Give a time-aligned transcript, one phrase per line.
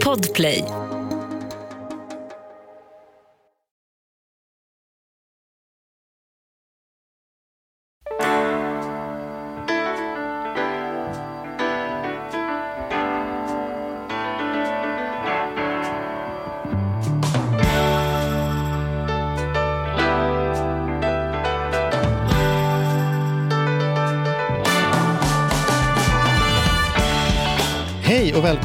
[0.00, 0.83] Podplay.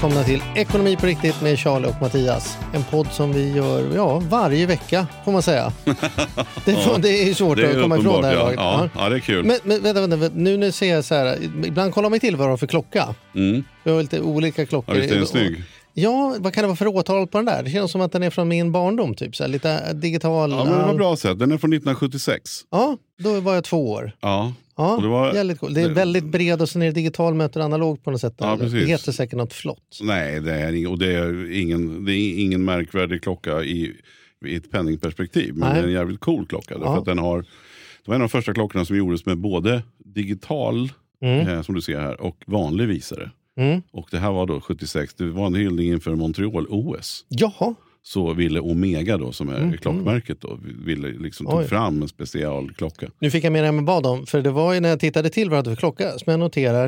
[0.02, 2.58] Välkomna till Ekonomi på riktigt med Charlie och Mattias.
[2.74, 5.72] En podd som vi gör ja, varje vecka får man säga.
[6.66, 8.44] Det, Ja, det är svårt Det är att komma ifrån det här ja.
[8.44, 8.60] laget.
[8.60, 9.10] Ja, Ja.
[9.10, 9.46] det är kul.
[9.46, 12.48] Men, men vänta, vänta, nu när ser jag så här, ibland kollar man till vad
[12.48, 13.16] du har för klocka.
[13.36, 13.64] Mm.
[13.84, 14.96] Vi har lite olika klockor.
[14.96, 15.64] Ja, visst är den snygg?
[16.02, 17.64] Ja, vad kan det vara för årtal på den där?
[17.64, 19.36] Det känns som att den är från min barndom, typ.
[19.36, 20.52] Så här, lite digital.
[20.52, 21.40] Ja, men det var bra sett.
[21.40, 22.62] Den är från 1976.
[22.70, 24.12] Ja, då var jag två år.
[24.22, 24.54] Ja.
[24.78, 25.74] Ja, det var- jävligt cool.
[25.74, 28.34] det är väldigt bred och sen är det digital möter analog på något sätt.
[28.38, 30.00] Ja, det heter säkert något flott.
[30.02, 33.94] Nej, det är, och det är, ingen, det är ingen märkvärdig klocka i,
[34.46, 35.54] i ett penningperspektiv.
[35.56, 35.78] Men Nej.
[35.78, 36.74] det är en jävligt cool klocka.
[36.78, 36.98] Därför Ja.
[37.00, 37.46] att den har, det
[38.06, 40.90] var en av de första klockorna som gjordes med både digital,
[41.22, 41.48] Mm.
[41.48, 43.32] eh, som du ser här, och vanlig visare.
[43.60, 43.82] Mm.
[43.92, 45.14] Och det här var då 76.
[45.14, 47.26] Det var en hyllning inför Montreal-OS.
[47.28, 51.64] Jaha, Så ville Omega då, som är klockmärket, då, ville liksom Mm, Oj.
[51.64, 53.08] tog fram en specialklocka.
[53.20, 54.26] nu fick jag mer än jag bad om.
[54.26, 56.40] För det var ju när jag tittade till vad jag hade för klocka som jag
[56.40, 56.88] noterar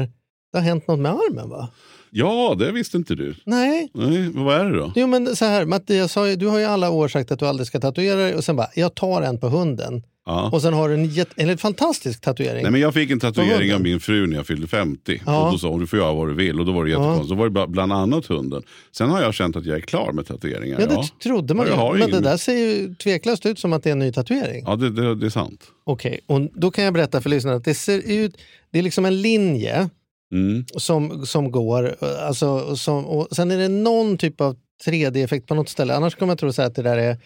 [0.51, 1.69] det har hänt något med armen va?
[2.13, 3.35] Ja, det visste inte du.
[3.45, 4.91] Nej, Nej, vad är det då?
[4.95, 7.79] jo men så här Mattias, du har ju alla år sagt att du aldrig ska
[7.79, 10.03] tatuera dig och sen bara, jag tar en på hunden.
[10.25, 10.49] Ja.
[10.53, 12.63] Och sen har du en, jätte, en fantastisk tatuering.
[12.63, 15.21] Nej, men jag fick en tatuering av min fru när jag fyllde 50.
[15.25, 15.45] Ja.
[15.45, 16.59] Och då sa hon du får göra vad du vill.
[16.59, 17.29] Och då var det jättekonstigt.
[17.29, 18.63] Då var det bland annat hunden.
[18.97, 20.79] Sen har jag känt att jag är klar med tatueringar.
[20.79, 21.99] ja, det trodde man Ja, ju.
[21.99, 24.63] Men ingen- det där ser ju tveklöst ut som att det är en ny tatuering.
[24.67, 25.61] Ja, det, det, det är sant.
[25.83, 28.37] Okej, och då kan jag berätta för lyssnarna att det ser ut,
[28.71, 29.89] det är liksom en linje
[30.31, 30.65] Mm.
[30.77, 35.69] som, som går, alltså, som, och sen är det någon typ av 3D-effekt på något
[35.69, 35.93] ställe.
[35.95, 37.17] Annars kommer jag tro att det där är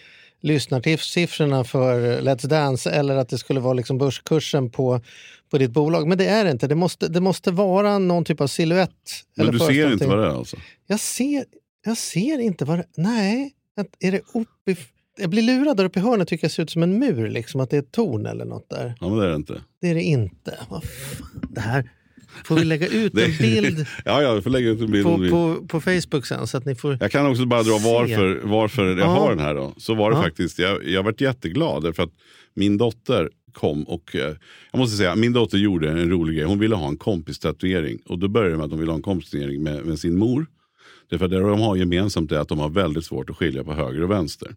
[0.41, 5.01] lyssnarsiffrorna för Let's Dance eller att det skulle vara liksom börskursen på,
[5.51, 6.07] på ditt bolag.
[6.07, 6.67] Men det är det inte.
[6.67, 8.91] Det måste, det måste vara någon typ av silhuett.
[9.35, 10.57] Men du ser inte vad det är alltså?
[10.87, 11.45] Jag ser,
[11.85, 14.77] jag ser inte vad det Nej, att- är det uppe i,
[15.17, 17.61] Jag blir lurad där uppe i hörnet tycker jag ser ut som en mur, liksom
[17.61, 18.95] att det är ett torn eller något där.
[18.99, 19.61] Ja, men det är det inte.
[19.81, 20.57] Det är det inte.
[20.69, 21.89] Vad fan, det här
[22.43, 25.05] får vi lägga ut en bild Ja, ja, får lägga ut en bild.
[25.05, 26.97] på, på, på Facebook sen så att ni får...
[27.01, 27.89] Jag kan också bara dra Se.
[27.93, 29.05] varför, varför jag Ja.
[29.05, 29.55] har den här.
[29.55, 29.73] Då.
[29.77, 30.23] Så var det Ja.
[30.23, 32.11] faktiskt, jag, jag varit jätteglad därför att
[32.53, 34.35] min dotter kom och eh,
[34.71, 36.45] jag måste säga, min dotter gjorde en rolig grej.
[36.45, 39.01] Hon ville ha en kompistatuering och då började det med att hon ville ha en
[39.01, 40.45] kompistatuering med, med sin mor.
[41.09, 44.03] Därför det de har gemensamt är att de har väldigt svårt att skilja på höger
[44.03, 44.55] och vänster.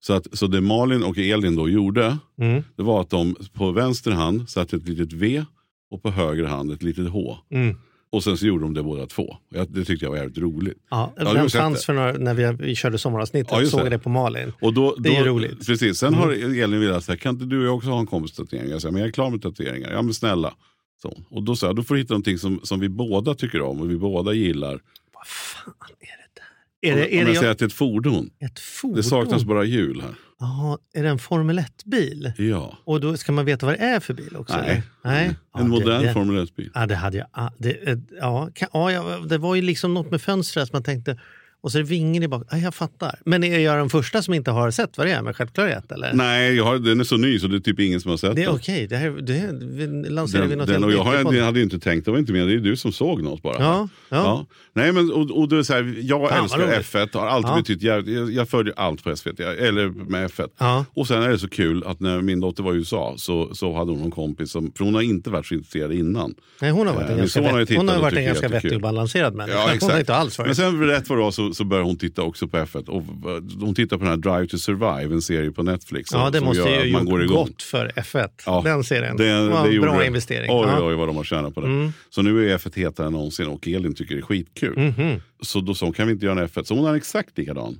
[0.00, 2.62] Så, att, så det Malin och Elin då gjorde, Mm.
[2.76, 5.44] det var att de på vänster hand satte ett litet V
[5.90, 7.36] och på höger hand ett litet H.
[7.50, 7.76] Mm.
[8.12, 9.36] Och sen så gjorde de det båda två.
[9.54, 10.78] Jag, det tyckte jag var jävligt roligt.
[10.90, 13.52] Ja, den fanns för några, när vi, vi körde sommaravsnittet.
[13.52, 13.84] Ja, såg det.
[13.84, 14.52] jag det på Malin.
[14.60, 15.52] Och då, Det är då, roligt.
[15.52, 15.64] Mm.
[15.64, 15.98] Precis.
[15.98, 18.70] Sen har Elin velat säga, kan inte du och jag också ha en kompistatuering?
[18.70, 19.90] Jag säger, men jag är klar med tatueringar.
[19.92, 20.54] Ja men snälla.
[21.02, 21.18] Så.
[21.30, 23.80] Och då sa jag, då får du hitta någonting som, som vi båda tycker om
[23.80, 24.80] och vi båda gillar.
[25.14, 26.92] Vad fan är det där?
[26.92, 28.30] Är det, Om är jag det säger jag, att det är ett fordon.
[28.40, 28.96] ett fordon?
[28.96, 30.14] Det saknas bara hjul här.
[30.40, 32.32] Jaha, är det en Formel 1-bil?
[32.36, 32.78] Ja.
[32.84, 34.56] Och då ska man veta vad det är för bil också?
[34.56, 34.82] Nej.
[35.04, 35.34] Nej.
[35.54, 36.70] Ja, En modern det, Formel 1-bil.
[36.74, 37.52] Ja, det hade jag.
[37.58, 40.82] Det, eh, ja, kan, ja, ja, det var ju liksom något med fönstret som man
[40.82, 41.18] tänkte,
[41.62, 42.42] och så är det vingen i bak.
[42.50, 43.18] Ja, jag fattar.
[43.24, 45.92] Men är jag den första som inte har sett vad det är med självklarhet?
[45.92, 46.12] Eller?
[46.14, 48.36] Nej, jag har, den är så ny så det är typ ingen som har sett
[48.36, 48.54] Det är den.
[48.54, 48.86] okej.
[48.86, 51.64] Det, här, det vi lanserar vi Den, något den, och jag har, jag hade ju
[51.64, 53.56] inte tänkt, det var inte mer, det är du som såg något bara.
[53.58, 54.46] Ja, ja.
[54.72, 56.86] Nej, men, och, och det är så här, jag vad älskar roligt.
[56.92, 57.56] F1, har alltid Ja.
[57.56, 60.48] betytt, jag, jag, följer allt på SVT, eller med F1.
[60.58, 60.84] Ja.
[60.94, 63.72] Och sen är det så kul att när min dotter var i USA så, så
[63.76, 66.34] hade hon en kompis, som, för hon har inte varit så intresserad innan.
[66.60, 67.54] Nej, hon har varit Eh, en min ganska, hon har
[68.00, 69.56] varit en det vettig och balanserad människa.
[69.56, 69.98] Ja, hon har exakt.
[69.98, 72.48] inte alls varit Men sen rätt vad det var så, så började hon titta också
[72.48, 72.88] på F1.
[72.88, 76.10] Och eh, hon tittar på den här Drive to Survive, en serie på Netflix.
[76.12, 77.36] Ja, det måste ju man gjort går igång.
[77.36, 78.28] gott för F1.
[78.46, 79.16] Ja, Den serien.
[79.16, 80.06] Det, Det var en bra det.
[80.06, 80.50] investering.
[80.50, 80.68] Oj.
[80.68, 80.84] Mm.
[80.84, 81.92] oj, vad de har tjänat på det.
[82.10, 84.78] Så nu är F1 hetare än någonsin och Elin tycker det är skitkul.
[84.78, 85.20] Mhm.
[85.42, 86.62] Så då sa hon, kan vi inte göra en F1?
[86.64, 87.78] Så hon har exakt likadan.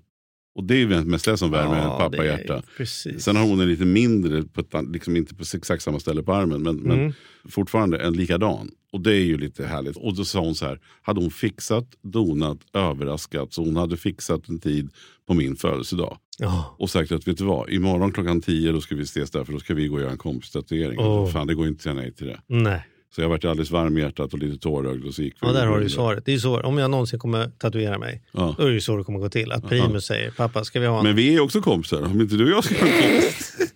[0.61, 2.63] Och det är ju mest det som värmer Ja, en pappa hjärta.
[2.77, 3.23] Precis.
[3.25, 6.63] Sen har hon en lite mindre, på liksom inte på exakt samma ställe på armen,
[6.63, 7.13] men, men Mm.
[7.49, 8.71] fortfarande en likadan.
[8.93, 9.97] Och det är ju lite härligt.
[9.97, 14.49] Och då sa hon så här, hade hon fixat, donat, överraskat, så hon hade fixat
[14.49, 14.91] en tid
[15.27, 16.19] på min födelsedag.
[16.39, 16.77] Ja.
[16.79, 19.53] Och sagt att vet du vad, imorgon klockan tio då ska vi ses där för
[19.53, 20.99] då ska vi gå och göra en kompistatuering.
[20.99, 21.31] Åh.
[21.33, 22.41] Fan det går inte att säga nej till det.
[22.47, 22.87] Nej.
[23.15, 25.05] Så jag vart alldeles varm i hjärtat och lite tårögd.
[25.05, 26.25] Och så gick vi Ja, där har du ju svaret.
[26.25, 28.55] Det är ju så, om jag någonsin kommer tatuera mig, Ja.
[28.59, 29.53] då är det ju så det kommer gå till.
[29.53, 31.05] Att Primus säger, pappa ska vi ha en...
[31.07, 33.67] Men vi är också kompisar, om inte du och jag ska vara kompisar.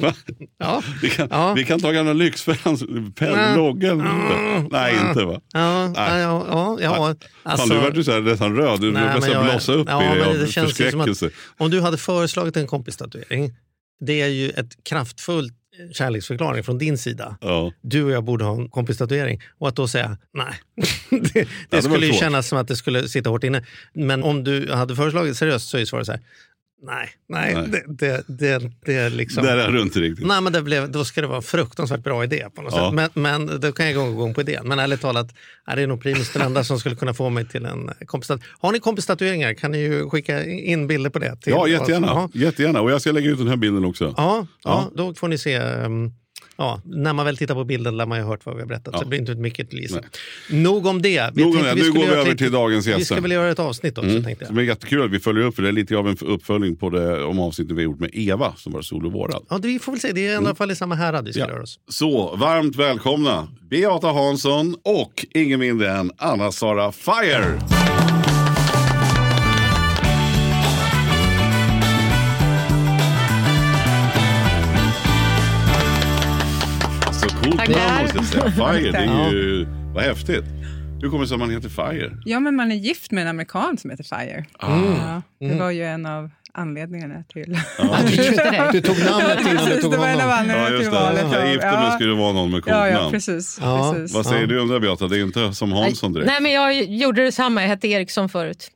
[0.58, 0.82] Ja.
[1.02, 1.54] Vi kan, Ja.
[1.54, 2.84] vi kan ta gamla Lyxfällans
[3.20, 3.56] Nej.
[3.56, 3.94] logga.
[4.70, 5.40] Nej, inte va?
[5.52, 6.20] Ja, Nej.
[6.20, 6.78] ja, ja,
[7.44, 7.56] ja.
[7.56, 10.18] Fan, du vart ju så här nästan röd, du Nej, nästan blossa upp ja, i
[10.18, 11.30] det det känns ju som att- förskräckelse.
[11.58, 13.52] Om du hade föreslagit en kompistatuering,
[14.06, 15.52] det är ju ett kraftfullt
[15.92, 17.36] kärleksförklaring från din sida.
[17.40, 17.72] Ja.
[17.80, 19.42] Du och jag borde ha en kompistatuering.
[19.58, 20.54] Och att då säga nej.
[21.10, 22.20] det det varit skulle ju svårt.
[22.20, 23.64] kännas som att det skulle sitta hårt inne.
[23.92, 26.20] Men om du hade föreslagit seriöst så är svaret så här.
[26.82, 27.68] Nej, nej, Nej.
[27.68, 29.44] Det, det, det, det är liksom...
[29.44, 30.26] Där är du inte riktigt.
[30.26, 32.84] Nej, men det blev, då ska det vara en fruktansvärt bra idé på något Ja.
[33.04, 33.12] sätt.
[33.14, 34.68] Men, men då kan jag gå igång på idén.
[34.68, 35.34] Men ärligt talat,
[35.66, 38.30] är det är nog Primus den enda som skulle kunna få mig till en kompis.
[38.60, 41.36] Har ni kompistatueringar kan ni ju skicka in bilder på det.
[41.36, 42.06] Till Ja, jättegärna.
[42.06, 42.28] Ja.
[42.34, 42.80] jättegärna.
[42.80, 44.04] Och jag ska lägga ut den här bilden också.
[44.04, 44.90] Ja, ja, Ja.
[44.96, 45.58] då får ni se.
[45.58, 46.12] um,
[46.60, 48.68] Ja, när man väl tittar på bilden lär man ju ha hört vad vi har
[48.68, 48.94] berättat.
[48.94, 49.00] Så Ja.
[49.02, 50.00] det blir inte mycket att gissa.
[50.50, 51.36] Nog om det.
[51.36, 51.74] Nog om det.
[51.74, 53.04] vi Nu går vi över till dagens Vi gäster.
[53.04, 54.24] ska väl göra ett avsnitt också Mm.
[54.24, 54.54] tänkte Det jag.
[54.54, 57.24] blir jättekul att vi följer upp för det är lite av en uppföljning på det
[57.24, 59.44] om avsnittet vi har gjort med Eva som var sol och vårad.
[59.50, 60.12] Ja, det- vi får väl se.
[60.12, 61.50] Det är i alla fall i samma härad vi ska Mm.
[61.50, 61.54] Ja.
[61.54, 61.78] röra oss.
[61.88, 67.58] Så varmt välkomna Beata Hansson och ingen mindre än Anna-Sara Fire.
[77.66, 78.02] Tackar.
[78.02, 78.50] måste jag säga.
[78.50, 80.44] Fire, det är ju, vad häftigt.
[81.00, 82.16] Hur kommer det sig att man heter Fire?
[82.24, 84.44] Ja, men man är gift med en amerikan som heter Fire.
[84.60, 87.56] Ja, det var ju en av anledningarna till...
[88.72, 90.30] Du tog namnet innan du tog det var en av honom.
[90.38, 90.96] anledningarna Ja, till just det.
[90.96, 91.20] valet.
[91.32, 93.10] Jag av- gifte mig ja, skulle det vara någon med coolt ja, ja, namn.
[93.12, 93.58] precis.
[93.60, 93.92] Ja.
[93.96, 94.14] precis.
[94.16, 95.08] Vad säger du om det Beata?
[95.08, 96.26] Det är inte som Hansson direkt.
[96.26, 97.62] Nej, men jag gjorde detsamma.
[97.62, 98.70] Jag hette Eriksson förut.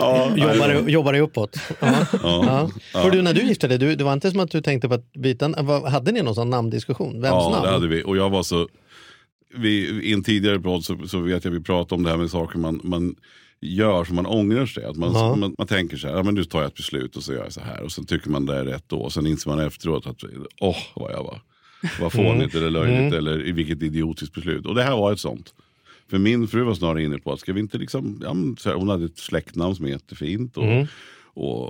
[0.00, 1.56] Ja, Jobbar, jobbar dig uppåt.
[1.80, 1.92] Ja.
[2.22, 2.70] Ja.
[2.92, 3.02] Ja.
[3.02, 4.94] För du, när du gifte dig, du, det var inte som att du tänkte på
[4.94, 7.12] att byta, vad- hade ni någon sån namndiskussion?
[7.12, 7.64] Vems Ja, namn?
[7.66, 8.02] det hade vi.
[8.02, 8.68] Och jag var så...
[9.58, 12.30] Vi, I en tidigare podd så, så vet jag vi pratade om det här med
[12.30, 13.14] saker man, man
[13.60, 14.84] gör som man ångrar sig.
[14.84, 15.36] Att man, Ja.
[15.36, 17.42] man, man tänker så här, ja, men nu tar jag ett beslut och så gör
[17.44, 17.82] jag så här.
[17.82, 18.98] Och sen tycker man det är rätt då.
[18.98, 20.16] Och sen inser man efteråt att,
[20.60, 21.40] åh vad jag var.
[22.00, 24.66] Vad fånigt eller löjligt eller i vilket idiotiskt beslut.
[24.66, 25.54] Och det här var ett sånt.
[26.10, 28.34] För min fru var snarare inne på att ska vi inte liksom, ja,
[28.70, 30.56] här, hon hade ett släktnamn som är jättefint.
[30.56, 30.64] Och,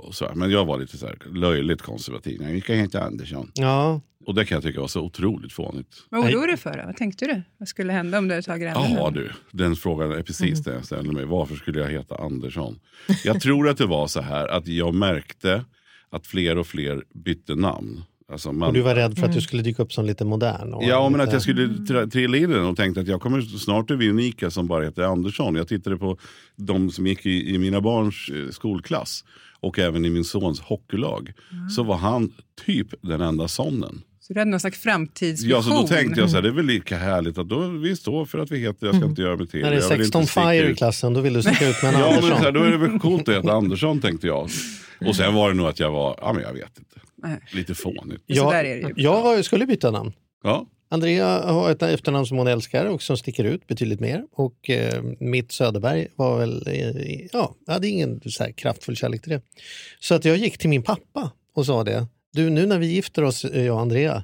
[0.05, 2.41] och så här, men jag var lite så här löjligt konservativ.
[2.41, 3.51] Nej, vi ska heta Andersson.
[3.53, 4.01] Ja.
[4.27, 5.95] Och det kan jag tycka var så otroligt fånigt.
[6.09, 6.77] Vad oroade du för?
[6.77, 6.85] Då?
[6.85, 7.41] Vad tänkte du?
[7.57, 8.89] Vad skulle hända om du tar grannarna?
[8.89, 11.25] Ja du, den frågan är precis den jag ställer mig.
[11.25, 12.79] Varför skulle jag heta Andersson?
[13.23, 15.65] Jag tror att det var så här att jag märkte
[16.09, 18.03] att fler och fler bytte namn.
[18.31, 20.73] Alltså man, Och du var rädd för att du skulle dyka upp som lite modern?
[20.73, 21.23] Och Ja, men lite...
[21.27, 23.95] att jag skulle tra- trilla in i den och tänkte att jag kommer snart är
[23.95, 25.55] vi unika som bara heter Andersson.
[25.55, 26.17] Jag tittade på
[26.55, 29.23] de som gick i, i mina barns eh, skolklass
[29.59, 31.33] och även i min sons hockeylag.
[31.75, 32.33] Så var han
[32.65, 34.01] typ den enda sonen.
[34.27, 35.57] Så du hade någon slags framtidsvision?
[35.57, 37.95] Ja, så då tänkte jag så här, det är väl lika härligt att då, vi
[37.95, 39.61] står för att vi heter, jag ska inte göra mig till.
[39.61, 41.67] När det är jag vill 16 inte sticka fire i klassen, då vill du sticka
[41.69, 42.37] ut med en Ja, men Andersson.
[42.37, 44.49] så här, då är det väl coolt att heta Andersson tänkte jag.
[45.07, 47.39] Och sen var det nog att jag var, ja men jag vet inte, Nej.
[47.51, 48.23] lite fånigt.
[48.25, 50.13] Jag, jag var- skulle byta namn.
[50.43, 54.23] Ja, Andrea har ett efternamn som hon älskar och som sticker ut betydligt mer.
[54.31, 59.21] Och eh, mitt Söderberg var väl, eh, ja, jag hade ingen så här kraftfull kärlek
[59.21, 59.41] till det.
[59.99, 62.07] Så att jag gick till min pappa och sa det.
[62.37, 64.23] Du, nu när vi gifter oss, eh, jag och Andrea,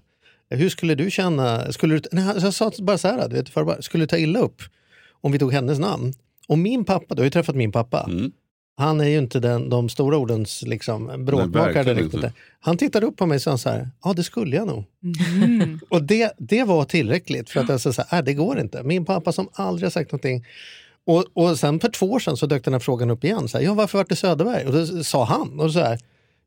[0.49, 1.71] hur skulle du känna?
[1.71, 4.17] Skulle du, nej, jag sa bara så här, du vet, för bara, skulle du ta
[4.17, 4.61] illa upp
[5.21, 6.13] om vi tog hennes namn?
[6.47, 8.05] Och min pappa, du har ju träffat min pappa.
[8.09, 8.31] Mm.
[8.77, 11.73] Han är ju inte den, de stora ordens liksom, bråkmakare.
[11.73, 12.17] verkligen direkt inte.
[12.17, 12.33] inte.
[12.59, 14.83] Han tittade upp på mig och sa så här, ja det skulle jag nog.
[14.99, 15.79] Mhm.
[15.89, 18.83] Och det, det var tillräckligt för att jag sa så här, äh, det går inte.
[18.83, 20.45] Min pappa som aldrig har sagt någonting.
[21.05, 23.47] Och, och sen för två år sedan så dök den här frågan upp igen.
[23.47, 24.65] Så här, ja, varför vart det Söderberg?
[24.65, 25.99] Och då sa han, och så här,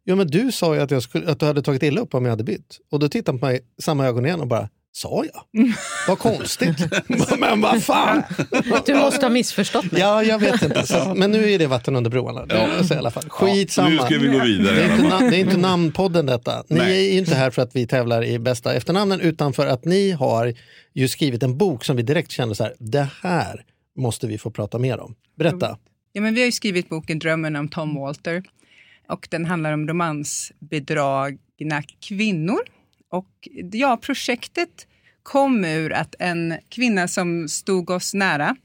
[0.06, 2.24] ja men du sa ju att, jag skulle, att du hade tagit illa upp om
[2.24, 2.78] jag hade bytt.
[2.90, 5.66] Och då tittade han på mig samma ögon igen och bara, sa jag?
[6.08, 6.76] Vad konstigt.
[7.38, 8.22] men vad fan.
[8.86, 10.00] Du måste ha missförstått mig.
[10.00, 10.86] Ja, jag vet inte.
[10.86, 12.46] Så, men nu är det vatten under broarna.
[12.46, 13.28] Det, så i alla fall.
[13.28, 13.88] Skitsamma.
[13.88, 14.74] nu ska vi gå vidare.
[14.74, 16.64] Det är, inte, na- det är inte namnpodden detta.
[16.68, 17.08] Ni Nej.
[17.08, 20.10] är ju inte här för att vi tävlar i bästa efternamnen utan för att ni
[20.10, 20.54] har
[20.94, 23.64] ju skrivit en bok som vi direkt kände så här, det här
[23.98, 25.14] måste vi få prata mer om.
[25.38, 25.78] Berätta.
[26.12, 28.42] Ja, men vi har ju skrivit boken Drömmen om Tom Walter.
[29.08, 32.60] Och den handlar om romansbedragna kvinnor.
[33.10, 33.28] Och
[33.72, 34.86] ja, projektet
[35.22, 38.56] kom ur att en kvinna som stod oss nära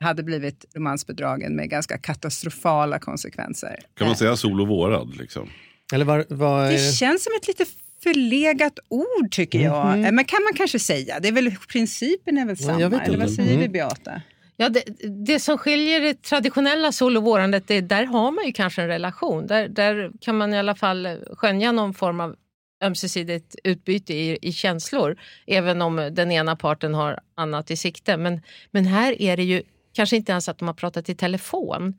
[0.00, 3.78] hade blivit romansbedragen med ganska katastrofala konsekvenser.
[3.98, 5.16] Kan man säga sol och vårad?
[5.16, 5.48] Liksom?
[5.92, 7.64] Eller vad, vad Det känns som ett lite
[8.02, 9.86] förlegat ord tycker jag.
[10.04, 11.20] Eh, Men kan man kanske säga.
[11.20, 12.80] Det är väl, principen är väl Ja, samma.
[12.80, 13.42] jag vet Eller vad inte.
[13.42, 13.72] säger vi Mm.
[13.72, 14.22] Beata?
[14.56, 14.82] Ja, det,
[15.26, 18.88] det som skiljer det traditionella sol och vårandet, det, där har man ju kanske en
[18.88, 19.46] relation.
[19.46, 22.36] Där, där kan man i alla fall skönja någon form av
[22.82, 25.16] ömsesidigt utbyte i, i känslor.
[25.46, 28.16] Även om den ena parten har annat i sikte.
[28.16, 31.94] Men, men här är det ju kanske inte ens att de har pratat i telefon.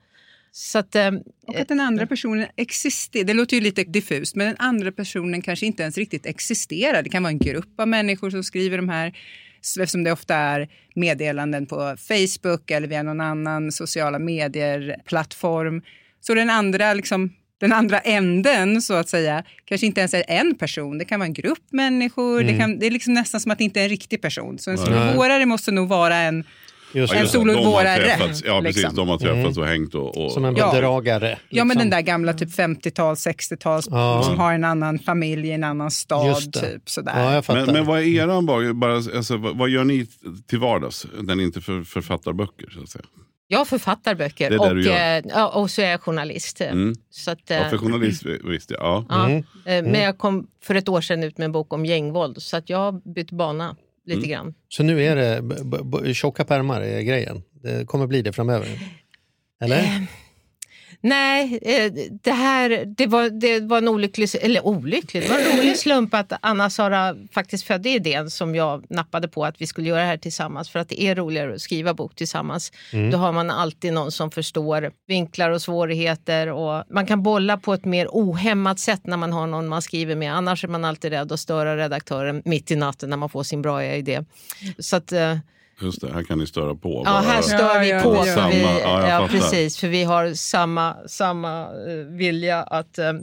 [0.52, 1.12] Så att, eh,
[1.48, 3.24] Och att den andra personen existerar.
[3.24, 7.04] Det låter ju lite diffust, men den andra personen kanske inte ens riktigt existerar.
[7.04, 9.18] Det kan vara en grupp av människor som skriver de här
[9.80, 15.82] eftersom det ofta är meddelanden på Facebook eller via någon annan sociala medier-plattform.
[16.22, 20.56] Så den andra, liksom, den andra änden, så att säga, kanske inte ens är en
[20.56, 20.98] person.
[20.98, 22.44] Det kan vara en grupp människor.
[22.44, 24.60] Det, kan, det är liksom nästan som att det inte är en riktig person.
[24.60, 26.44] Så en solvårare måste nog vara en
[26.96, 28.78] Just En har solvårare, träffats- Ja, precis.
[28.84, 28.96] liksom.
[28.96, 30.26] De har träffats och hängt och...
[30.26, 30.72] och Som en Ja.
[30.72, 31.38] bedragare.
[31.50, 31.80] Ja, men liksom.
[31.80, 34.24] den där gamla typ 50-tals, 60-tals Ja.
[34.26, 36.54] som har en annan familj i en annan stad.
[36.54, 37.34] Typ, sådär.
[37.48, 40.08] Ja, men, men vad är eran bak- bara, alltså, vad, gör ni
[40.48, 42.70] till vardags när ni inte för, författar böcker?
[42.74, 43.06] Så att säga?
[43.48, 46.62] jag författar böcker Det är det och, eh, ja, och så är jag journalist.
[46.62, 46.96] Mm.
[47.10, 49.06] Så att, Ja, eh, för journalist visst ja.
[49.10, 49.38] ja, Mm.
[49.66, 52.58] eh, Men jag kom för ett år sedan ut med en bok om gängvåld så
[52.58, 54.30] att jag har bytt bana lite Mm.
[54.30, 54.54] grann.
[54.70, 57.44] Så nu är det tjocka pärmar är grejen?
[57.52, 58.68] Det kommer bli det framöver?
[59.62, 60.08] Eller?
[61.06, 65.58] Nej, eh, det här det var, det var en olycklig, eller olycklig, det var en
[65.58, 70.00] rolig slump att Anna-Sara faktiskt födde idén som jag nappade på att vi skulle göra
[70.00, 72.72] det här tillsammans för att det är roligare att skriva bok tillsammans.
[73.12, 77.74] Då har man alltid någon som förstår vinklar och svårigheter och man kan bolla på
[77.74, 80.36] ett mer ohämmat sätt när man har någon man skriver med.
[80.36, 83.62] Annars är man alltid rädd att störa redaktören mitt i natten när man får sin
[83.62, 84.24] bra idé.
[84.80, 85.38] Så att, eh,
[85.82, 87.02] Just det, här kan ni störa på.
[87.06, 88.16] Ja, här stör Ja, vi på.
[88.16, 88.32] gör vi.
[88.32, 93.14] Samma, ja, ja, precis, för vi har samma, samma eh, vilja att eh,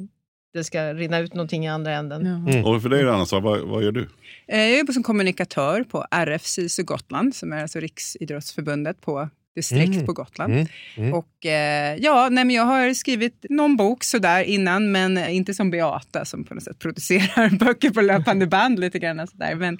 [0.54, 2.46] det ska rinna ut någonting i andra änden.
[2.46, 2.64] Ja.
[2.74, 4.08] Och för dig Anna, så vad, vad gör du?
[4.48, 9.94] Eh, Jag jobbar som kommunikatör på RF SISU Gotland som är alltså Riksidrottsförbundet på distrikt
[9.94, 10.06] Mm.
[10.06, 10.52] på Gotland.
[10.52, 10.66] Mm.
[10.96, 11.14] Mm.
[11.14, 15.70] Och eh, ja, nej, men jag har skrivit någon bok sådär innan, men inte som
[15.70, 19.26] Beata som på något sätt producerar böcker på löpande band lite grann.
[19.26, 19.54] Sådär.
[19.54, 19.78] Men,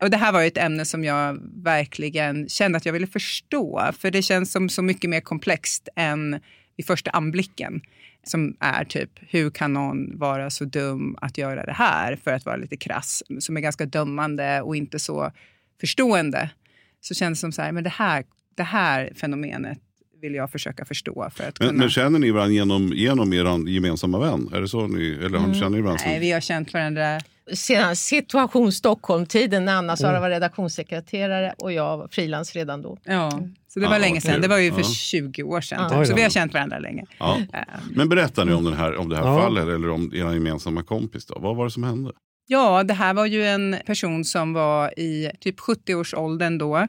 [0.00, 4.10] och det här var ett ämne som jag verkligen kände att jag ville förstå, för
[4.10, 6.40] det känns som så mycket mer komplext än
[6.76, 7.80] vid första anblicken.
[8.26, 12.16] Som är typ, hur kan någon vara så dum att göra det här?
[12.16, 15.32] För att vara lite krass, som är ganska dömande och inte så
[15.80, 16.50] förstående.
[17.00, 18.24] Så känns det som så här, men det här,
[18.56, 19.78] det här fenomenet
[20.22, 21.78] vill jag försöka förstå för att Men, kunna...
[21.78, 24.50] men känner ni varandra genom, genom er gemensamma vän?
[24.54, 26.02] Är det så ni, eller har ni känner ni varandra?
[26.06, 27.20] Nej, vi har känt varandra.
[27.52, 30.22] Sedan situation Stockholm-tiden när Anna-Sara Mm.
[30.22, 32.98] var redaktionssekreterare och jag var frilans redan då.
[33.04, 33.30] Ja,
[33.68, 34.40] så det var länge vad sedan.
[34.40, 34.84] Det var ju för Ja.
[34.84, 35.90] 20 år sedan.
[35.90, 35.98] Typ.
[35.98, 37.04] Oj Så vi har känt varandra länge.
[37.18, 37.38] Ja.
[37.52, 37.58] Eh,
[37.96, 41.26] Men berätta nu om, den här, om det här fallet eller om er gemensamma kompis.
[41.26, 41.38] Då.
[41.38, 42.12] Vad var det som hände?
[42.46, 46.86] Ja, det här var ju en person som var i typ 70-årsåldern då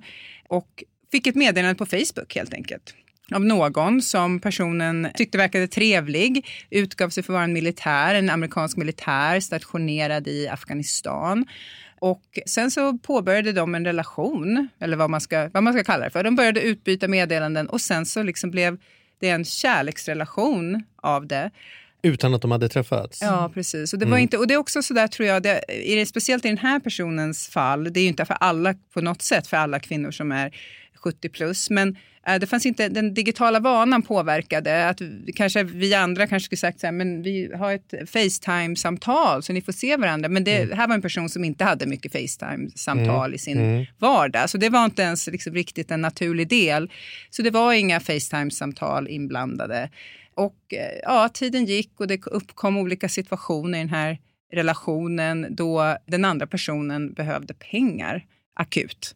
[0.49, 2.95] och fick ett meddelande på Facebook helt enkelt
[3.33, 8.29] av någon som personen tyckte verkade trevlig, utgav sig för att vara en militär, en
[8.29, 11.45] amerikansk militär stationerad i Afghanistan.
[11.99, 16.05] Och sen så påbörjade de en relation, eller vad man ska, vad man ska kalla
[16.05, 16.23] det för.
[16.23, 18.77] De började utbyta meddelanden och sen så liksom blev
[19.19, 21.51] det en kärleksrelation av det.
[22.01, 23.21] Utan att de hade träffats?
[23.21, 23.93] Ja, precis.
[23.93, 26.47] Och det, var inte, och det är också så där, tror jag, det, speciellt i
[26.47, 29.79] den här personens fall, det är ju inte för alla på något sätt, för alla
[29.79, 30.55] kvinnor som är
[31.05, 31.97] 70 plus, men
[32.27, 34.89] eh, det fanns inte, den digitala vanan påverkade.
[34.89, 35.01] Att
[35.35, 39.61] kanske vi andra kanske skulle sagt så här, men vi har ett Facetime-samtal så ni
[39.61, 40.29] får se varandra.
[40.29, 44.49] Men det här var en person som inte hade mycket Facetime-samtal i sin vardag.
[44.49, 46.91] Så det var inte ens liksom riktigt en naturlig del.
[47.29, 49.89] Så det var inga Facetime-samtal inblandade.
[50.35, 54.17] Och eh, ja, tiden gick och det uppkom olika situationer i den här
[54.53, 59.15] relationen då den andra personen behövde pengar akut.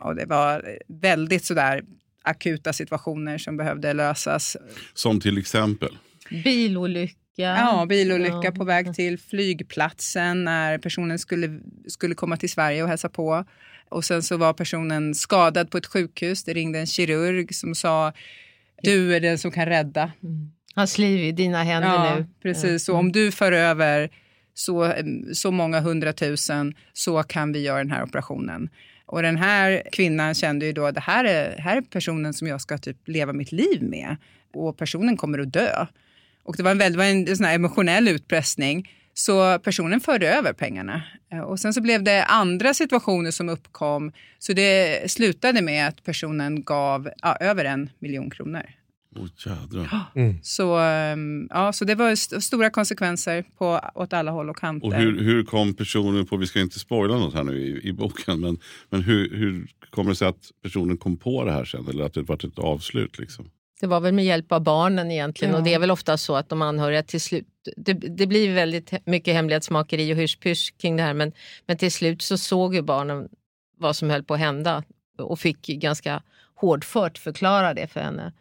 [0.00, 1.82] Och det var väldigt sådär
[2.22, 4.56] akuta situationer som behövde lösas.
[4.94, 5.98] Som till exempel?
[6.44, 7.14] Bilolycka.
[7.36, 8.50] Ja, bilolycka Ja.
[8.52, 13.44] på väg till flygplatsen när personen skulle, skulle komma till Sverige och hälsa på.
[13.88, 16.44] Och sen så var personen skadad på ett sjukhus.
[16.44, 18.12] Det ringde en kirurg som sa
[18.82, 20.12] du är den som kan rädda.
[20.74, 22.26] Hans liv i dina händer Ja, nu.
[22.42, 22.84] precis.
[22.84, 24.10] Så om du för över
[24.54, 24.94] så,
[25.32, 28.68] så många hundratusen så kan vi göra den här operationen.
[29.08, 32.48] Och den här kvinnan kände ju då att det här är, här är personen som
[32.48, 34.16] jag ska typ leva mitt liv med.
[34.54, 35.86] Och personen kommer att dö.
[36.44, 38.90] Och det var en, väldigt, en sån här emotionell utpressning.
[39.14, 41.02] Så personen förde över pengarna.
[41.32, 44.12] Eh, och sen så blev det andra situationer som uppkom.
[44.38, 48.62] Så det slutade med att personen gav ja, över en miljon kronor.
[49.20, 50.04] Åh jädrar.
[50.42, 54.86] Så, ehm, ja, så det var st- stora konsekvenser på, åt alla håll och kanter.
[54.88, 57.92] Och hur, hur kom personen på, vi ska inte spoila något här nu i, i
[57.92, 58.58] boken, men,
[58.90, 61.88] men hur, hur kommer det sig att personen kom på det här sen?
[61.88, 63.18] Eller att det var ett avslut?
[63.18, 63.50] Liksom?
[63.80, 65.58] Det var väl med hjälp av barnen egentligen Ja.
[65.58, 67.46] och det är väl ofta så att de anhöriga till slut,
[67.76, 71.32] det, det blir väldigt mycket hemlighetsmakeri och hysch kring det här men,
[71.66, 73.28] men till slut så såg ju barnen
[73.78, 74.82] vad som höll på att hända
[75.18, 76.22] och fick ganska
[76.54, 78.32] hårdfört förklara det för henne.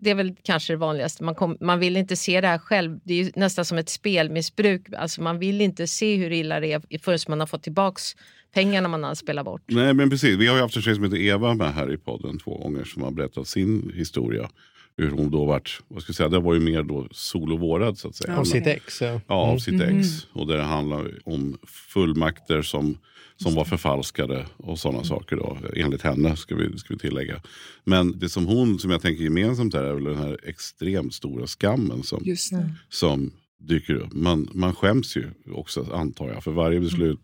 [0.00, 1.24] Det är väl kanske det vanligaste.
[1.24, 3.00] Man, kom, man vill inte se det här själv.
[3.04, 4.86] Det är ju nästan som ett spelmissbruk.
[4.98, 8.14] Alltså man vill inte se hur illa det är förrän man har fått tillbaks
[8.54, 9.62] pengarna man har spelat bort.
[9.66, 11.96] Nej men precis, vi har ju haft en tjej som heter Eva med här i
[11.96, 14.50] podden två gånger som har berättat sin historia.
[14.98, 18.08] Hur hon då vart, vad ska jag säga, det var ju mer då solovårad så
[18.08, 18.36] att säga.
[18.38, 19.00] Av sitt ex.
[19.00, 19.20] Ja.
[19.26, 20.26] Ja, av sitt ex.
[20.32, 22.98] Och där det handlar om fullmakter som,
[23.36, 25.58] som var förfalskade och sådana saker då.
[25.76, 27.42] Enligt henne ska vi, ska vi tillägga.
[27.84, 31.46] Men det som hon, som jag tänker gemensamt här är väl den här extremt stora
[31.46, 32.74] skammen som, Just det.
[32.88, 34.12] som dyker upp.
[34.12, 37.20] Man, man skäms ju också antar jag för varje beslut.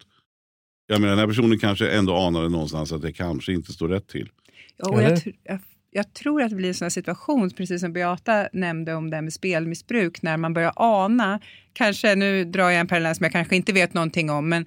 [0.87, 4.09] Jag menar den här personen kanske ändå anade någonstans att det kanske inte står rätt
[4.09, 4.29] till.
[4.77, 5.35] Ja, och Eller?
[5.45, 5.59] jag,
[5.97, 9.17] jag, tror att det blir en sån här situation, precis som Beata nämnde om det
[9.17, 11.41] här med spelmissbruk, när man börjar ana,
[11.73, 14.67] kanske, nu drar jag en parallell som jag kanske inte vet någonting om, men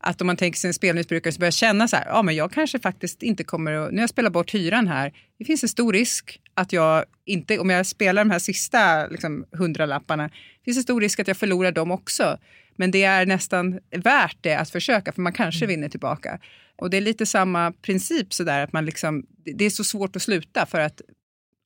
[0.00, 2.52] att om man tänker sig en spelmissbrukare så börjar känna så här, ja men jag
[2.52, 5.68] kanske faktiskt inte kommer att, nu har jag spelat bort hyran här, det finns en
[5.68, 10.76] stor risk att jag inte, om jag spelar de här sista liksom, hundralapparna, det finns
[10.76, 12.38] en stor risk att jag förlorar dem också.
[12.76, 16.38] Men det är nästan värt det att försöka, för man kanske vinner tillbaka.
[16.76, 20.22] Och det är lite samma princip sådär, att man liksom, det- är så svårt att
[20.22, 21.00] sluta för att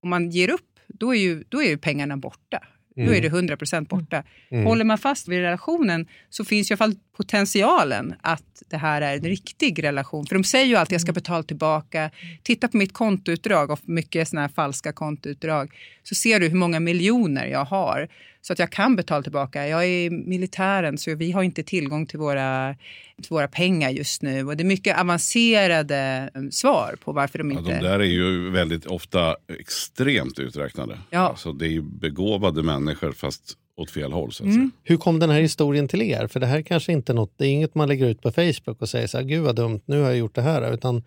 [0.03, 2.59] om man ger upp, då är ju, då är ju pengarna borta.
[3.07, 4.23] Då är det 100% borta.
[4.65, 9.03] Håller man fast vid relationen så finns ju i alla fall potentialen att det här
[9.03, 10.27] är en riktig relation.
[10.27, 12.11] För de säger ju alltid jag ska betala tillbaka.
[12.43, 15.73] Titta på mitt kontoutdrag och mycket såna här falska kontoutdrag.
[16.03, 18.09] Så ser du hur många miljoner jag har.
[18.49, 19.69] Så att jag kan betala tillbaka.
[19.69, 22.75] Jag är i militären så vi har inte tillgång till våra,
[23.23, 24.45] till våra pengar just nu.
[24.47, 27.71] Och det är mycket avancerade eh, svar på varför de Ja, inte...
[27.75, 30.99] de där är ju väldigt ofta extremt uträknade.
[31.11, 31.19] Ja.
[31.21, 34.33] Alltså, det är ju begåvade människor fast åt fel håll.
[34.33, 34.57] Så att Mm.
[34.61, 34.71] säga.
[34.83, 36.27] Hur kom den här historien till er?
[36.27, 38.83] För det här kanske inte är något, det är inget man lägger ut på Facebook
[38.83, 40.75] och säger så här, gud vad dumt, nu har jag gjort det här.
[40.75, 41.03] Utan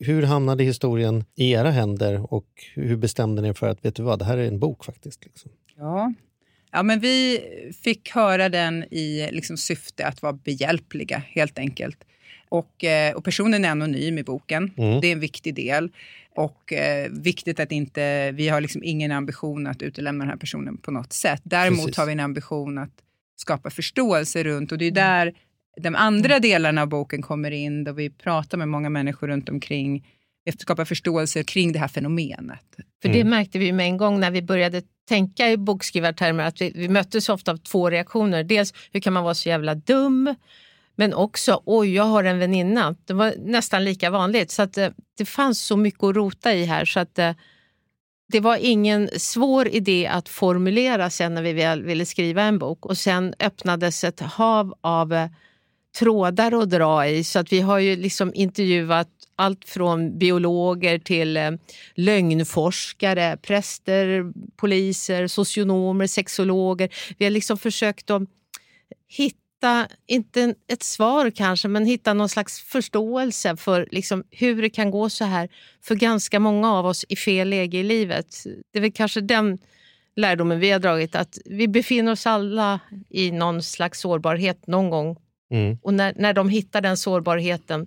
[0.00, 4.18] hur hamnade historien i era händer och hur bestämde ni för att, vet du vad,
[4.18, 5.24] det här är en bok faktiskt?
[5.24, 5.50] Liksom?
[5.78, 6.12] Ja.
[6.72, 7.40] Ja, men vi
[7.82, 12.04] fick höra den i liksom syfte att vara behjälpliga helt enkelt.
[12.48, 14.70] Och, eh, och personen är anonym i boken.
[14.76, 15.00] Mm.
[15.00, 15.90] Det är en viktig del.
[16.34, 20.76] Och eh, viktigt att inte, vi har liksom ingen ambition att utelämna den här personen
[20.76, 21.40] på något sätt.
[21.44, 21.96] Däremot Precis.
[21.96, 22.92] har vi en ambition att
[23.36, 25.34] skapa förståelse runt, och det är där
[25.80, 30.06] de andra delarna av boken kommer in, då vi pratar med många människor runt omkring,
[30.60, 32.64] skapa förståelse kring det här fenomenet.
[33.02, 36.60] För det märkte vi ju med en gång när vi började tänka i bokskrivartermer att
[36.60, 38.44] vi, vi möttes ofta av två reaktioner.
[38.44, 40.34] Dels hur kan man vara så jävla dum?
[40.96, 42.96] Men också oj, jag har en väninna.
[43.04, 44.50] Det var nästan lika vanligt.
[44.50, 47.32] Så att, eh, det fanns så mycket att rota i här så att eh,
[48.28, 52.86] det var ingen svår idé att formulera sen när vi väl ville skriva en bok.
[52.86, 55.28] Och sen öppnades ett hav av eh,
[55.98, 57.24] trådar att dra i.
[57.24, 61.50] Så att vi har ju liksom intervjuat allt från biologer till eh,
[61.94, 66.88] lögnforskare, präster, poliser, socionomer, sexologer.
[67.18, 68.22] Vi har liksom försökt att
[69.08, 74.90] hitta, inte ett svar kanske, men hitta någon slags förståelse för liksom hur det kan
[74.90, 75.48] gå så här
[75.82, 78.44] för ganska många av oss i fel läge i livet.
[78.72, 79.58] Det är väl kanske den
[80.16, 85.16] lärdomen vi har dragit, att vi befinner oss alla i någon slags sårbarhet någon gång.
[85.50, 85.78] Mm.
[85.82, 87.86] Och när, när de hittar den sårbarheten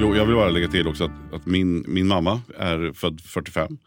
[0.00, 3.78] Jo, jag vill bara lägga till också att, att min, min mamma är född 45.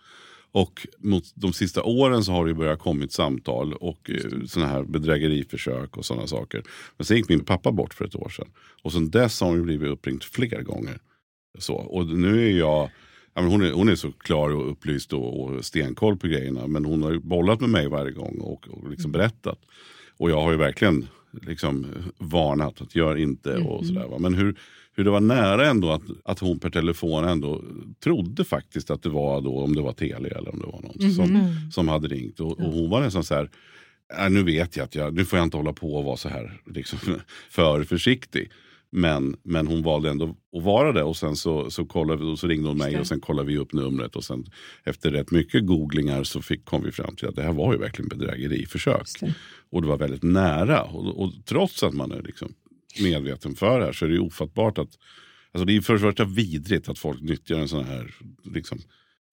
[0.51, 4.83] Och mot de sista åren så har det börjat kommit samtal och eh, såna här
[4.83, 6.63] bedrägeriförsök och sådana saker.
[6.97, 8.47] Men sen gick min pappa bort för ett år sedan.
[8.83, 10.99] Och sen dess har hon ju blivit uppringd flera gånger.
[11.59, 12.89] Så, och nu är jag,
[13.33, 16.67] ja, men hon, är, hon är så klar och upplyst och, och stenkoll på grejerna.
[16.67, 19.59] Men hon har ju bollat med mig varje gång och, och liksom berättat.
[20.17, 21.07] Och jag har ju verkligen
[21.41, 24.07] liksom varnat att gör inte och sådär.
[24.07, 24.17] Va?
[24.19, 24.55] Men hur,
[25.01, 27.63] hur det var nära ändå att, att hon per telefon ändå
[28.03, 31.11] trodde faktiskt att det var då, om det var Telia eller om det var någon
[31.15, 31.33] som,
[31.71, 32.39] som hade ringt.
[32.39, 33.49] Och, och hon var nästan så här,
[34.19, 36.29] "Äh, nu vet jag att jag, nu får jag inte hålla på och vara så
[36.29, 36.99] här liksom,
[37.49, 38.51] för försiktig.
[38.93, 42.39] Men, men hon valde ändå att vara det och sen så, så, kollade, vi- och
[42.39, 44.15] så ringde hon mig och sen kollade vi upp numret.
[44.15, 44.45] Och sen
[44.83, 47.79] efter rätt mycket googlingar så fick, kom vi fram till att det här var ju
[47.79, 49.07] verkligen bedrägeriförsök.
[49.71, 50.83] Och det var väldigt nära.
[50.83, 52.53] Och, och trots att man är liksom
[52.99, 54.89] medveten för det här så är det ju ofattbart att
[55.53, 58.13] Alltså det är ju för det första vidrigt att folk nyttjar en sån här,
[58.53, 58.79] liksom,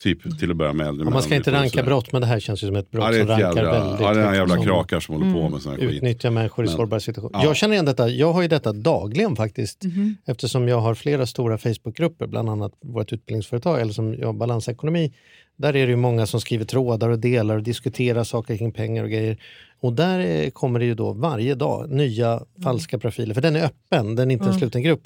[0.02, 2.40] typ till att börja med äldre Ja, man ska inte ranka brott men det här
[2.40, 4.54] känns ju som ett brott Ja, som rankar jävla, väldigt ja, det är en jävla
[4.54, 5.90] som krakar som håller på med sån här skit.
[5.90, 7.38] Utnyttjar människor i sårbara situationer.
[7.38, 7.44] Ja.
[7.44, 9.84] Jag känner igen detta, jag har ju detta dagligen faktiskt.
[10.26, 15.12] Eftersom jag har flera stora Facebookgrupper, bland annat vårt utbildningsföretag, eller som jag Balansekonomi.
[15.56, 19.04] Där är det ju många som skriver trådar och delar och diskuterar saker kring pengar
[19.04, 19.38] och grejer.
[19.80, 23.64] Och där eh, kommer det ju då varje dag nya falska profiler, för den är
[23.64, 25.02] öppen, den är inte en sluten grupp.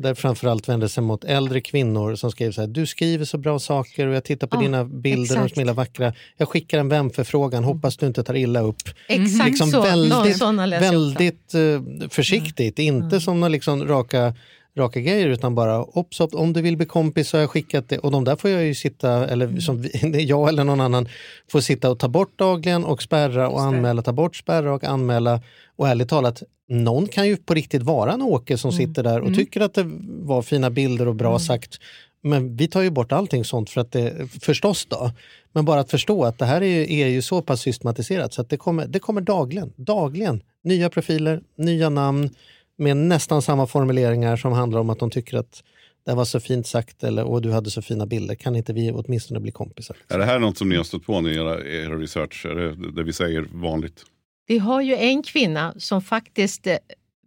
[0.00, 3.58] Där framförallt vänder sig mot äldre kvinnor som skriver så här, du skriver så bra
[3.58, 5.54] saker och jag tittar på dina bilder, de exakt.
[5.54, 6.14] smilar vackra.
[6.36, 8.82] Jag skickar en vänförfrågan, hoppas du inte tar illa upp.
[9.08, 9.82] Exakt Liksom så.
[9.82, 10.42] Väldigt,
[10.80, 14.34] väldigt eh, försiktigt, inte som några liksom raka,
[14.78, 17.88] raka grejer utan bara ops, ops, om du vill bli kompis så har jag skickat
[17.88, 21.08] det och de där får jag ju sitta, eller som vi, jag eller någon annan
[21.50, 25.40] får sitta och ta bort dagligen och spärra och anmäla, ta bort, spärra och anmäla.
[25.76, 29.34] Och ärligt talat, någon kan ju på riktigt vara en Åke som sitter där och
[29.34, 31.78] tycker att det var fina bilder och bra sagt.
[32.22, 35.10] Men vi tar ju bort allting sånt för att det, förstås då.
[35.52, 38.40] Men bara att förstå att det här är ju, är ju så pass systematiserat så
[38.40, 40.42] att det kommer, det kommer dagligen, dagligen.
[40.64, 42.30] Nya profiler, nya namn
[42.80, 45.62] med nästan samma formuleringar som handlar om att de tycker att
[46.06, 48.34] det var så fint sagt eller och du hade så fina bilder.
[48.34, 49.96] Kan inte vi åtminstone bli kompisar?
[50.08, 52.46] Är det här något som ni har stött på i era, era research?
[52.46, 54.04] Är det det vi säger vanligt?
[54.46, 56.76] Vi har ju en kvinna som faktiskt eh,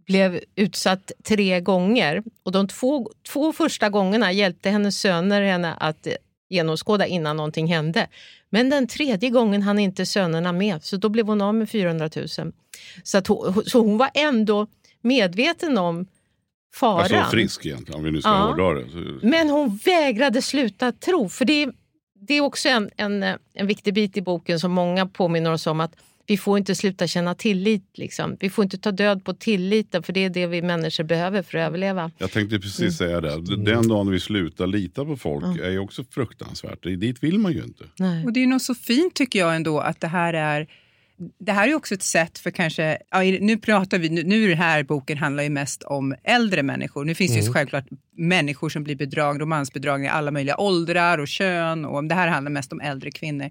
[0.05, 6.07] blev utsatt tre gånger och de två, två första gångerna hjälpte hennes söner henne att
[6.07, 6.13] eh,
[6.49, 8.07] genomskåda innan någonting hände.
[8.49, 12.09] Men den tredje gången hann inte sönerna med så då blev hon av med 400
[12.15, 12.27] 000.
[13.03, 14.67] Så, att hon, så hon var ändå
[15.03, 16.05] medveten om
[16.75, 16.99] faran.
[17.19, 18.35] Alltså frisk egentligen, om vi nu ska Ja.
[18.47, 18.85] hårdra det.
[19.27, 21.29] Men hon vägrade sluta tro.
[21.29, 21.69] För det,
[22.27, 25.79] det är också en, en, en viktig bit i boken som många påminner oss om
[25.79, 27.83] att vi får inte sluta känna tillit.
[27.93, 28.37] Liksom.
[28.39, 31.57] Vi får inte ta död på tilliten för det är det vi människor behöver för
[31.57, 32.11] att överleva.
[32.17, 32.91] Jag tänkte precis Mm.
[32.91, 33.55] säga det.
[33.65, 36.83] Den dagen vi slutar lita på folk är ju också fruktansvärt.
[36.83, 37.83] Dit vill man ju inte.
[37.99, 38.25] Nej.
[38.25, 40.67] Och det är nog så fint tycker jag ändå att det här är
[41.39, 44.49] det här är också ett sätt för kanske, ja, nu pratar vi, nu, nu är
[44.49, 47.05] den här boken handlar ju mest om äldre människor.
[47.05, 51.27] Nu finns det ju självklart människor som blir bedragna, romansbedragna i alla möjliga åldrar och
[51.27, 53.49] kön och det här handlar mest om äldre kvinnor.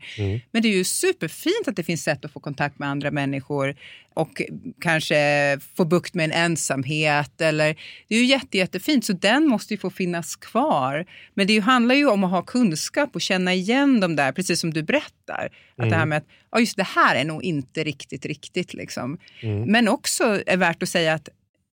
[0.50, 3.76] Men det är ju superfint att det finns sätt att få kontakt med andra människor
[4.14, 4.42] och
[4.80, 7.76] kanske få bukt med en ensamhet eller
[8.08, 11.06] det är ju jätte, jättefint så den måste ju få finnas kvar.
[11.34, 14.60] Men det ju handlar ju om att ha kunskap och känna igen de där, precis
[14.60, 15.50] som du berättar.
[15.76, 18.74] Att det här med att ja, just det här är nog inte riktigt riktigt.
[18.74, 19.18] Liksom.
[19.66, 21.28] Men också är värt att säga att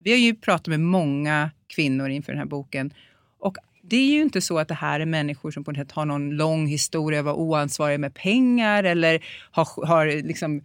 [0.05, 2.93] vi har ju pratat med många kvinnor inför den här boken
[3.39, 3.57] och
[3.89, 6.05] det är ju inte så att det här är människor som på något sätt har
[6.05, 10.61] någon lång historia av att vara oansvariga med pengar eller har, har liksom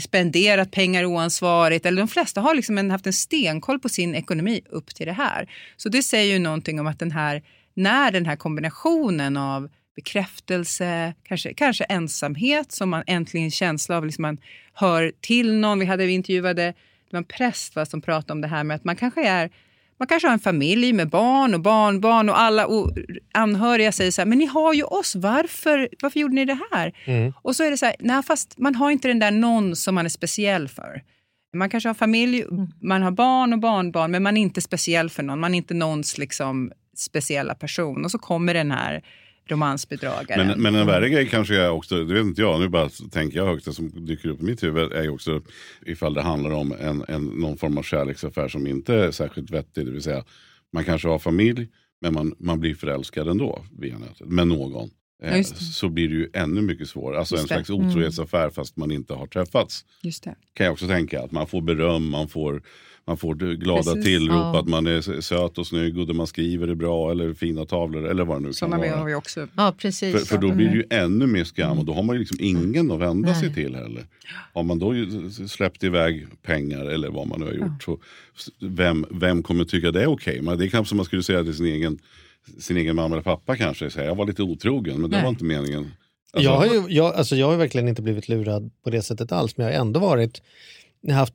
[0.00, 1.86] spenderat pengar oansvarigt.
[1.86, 5.12] Eller de flesta har liksom en, haft en stenkoll på sin ekonomi upp till det
[5.12, 5.50] här.
[5.76, 7.42] Så det säger ju någonting om att den här,
[7.74, 14.22] när den här kombinationen av bekräftelse, kanske, kanske ensamhet som man äntligen känsla av, liksom
[14.22, 14.38] man
[14.72, 15.78] hör till någon.
[15.78, 16.74] Vi hade vi intervjuade
[17.18, 19.50] en präst va, som pratade om det här med att man kanske är
[19.98, 22.92] man kanske har en familj med barn och barnbarn och alla och
[23.32, 26.92] anhöriga säger så här, men ni har ju oss, varför, varför gjorde ni det här?
[27.42, 29.94] Och så är det så här, nej fast man har inte den där någon som
[29.94, 31.02] man är speciell för.
[31.54, 32.44] Man kanske har familj,
[32.80, 35.40] man har barn och barnbarn men man är inte speciell för någon.
[35.40, 38.04] Man är inte någons liksom, speciella person.
[38.04, 39.02] Och så kommer den här
[39.46, 40.46] romansbedragaren.
[40.46, 43.38] Men, men en värre grej kanske är också, det vet inte jag, nu bara tänker
[43.38, 45.42] jag högt, det som dyker upp i mitt huvud är ju också
[45.86, 49.86] ifall det handlar om en, en, någon form av kärleksaffär som inte är särskilt vettig.
[49.86, 50.24] Det vill säga,
[50.72, 51.68] man kanske har familj,
[52.00, 54.90] men man, man blir förälskad ändå via nätet, med någon.
[55.24, 57.18] Ja, Eh, så blir det ju ännu mycket svårare.
[57.18, 57.54] Alltså en Just det.
[57.54, 59.84] slags otrohetsaffär fast man inte har träffats.
[60.02, 60.34] Just det.
[60.54, 61.22] Kan jag också tänka.
[61.22, 62.62] Att man får beröm, man får,
[63.06, 64.04] man får glada Precis.
[64.04, 64.60] tillrop, Ja.
[64.60, 68.06] att man är söt och snygg och det man skriver är bra eller fina tavlor
[68.10, 68.96] eller vad det nu kan Sådana vara.
[68.96, 69.48] har vi också.
[69.56, 70.12] Ja, precis.
[70.12, 72.36] För, för då blir det ju ännu mer skam och då har man ju liksom
[72.40, 73.40] ingen att vända Nej.
[73.40, 74.04] sig till heller.
[74.54, 77.98] Har man då ju släppt iväg pengar eller vad man nu har gjort, så
[78.60, 80.40] vem, vem kommer tycka det är okej?
[80.42, 81.98] Men Det är kanske som man skulle säga till sin egen,
[82.58, 83.90] sin egen mamma eller pappa kanske.
[83.90, 85.24] Säga, jag var lite otrogen men det Nej.
[85.24, 85.90] var inte meningen.
[86.32, 89.32] Alltså, Jag har, ju, jag, alltså jag har verkligen inte blivit lurad på det sättet
[89.32, 90.42] alls, men jag har ändå varit,
[91.00, 91.34] jag har haft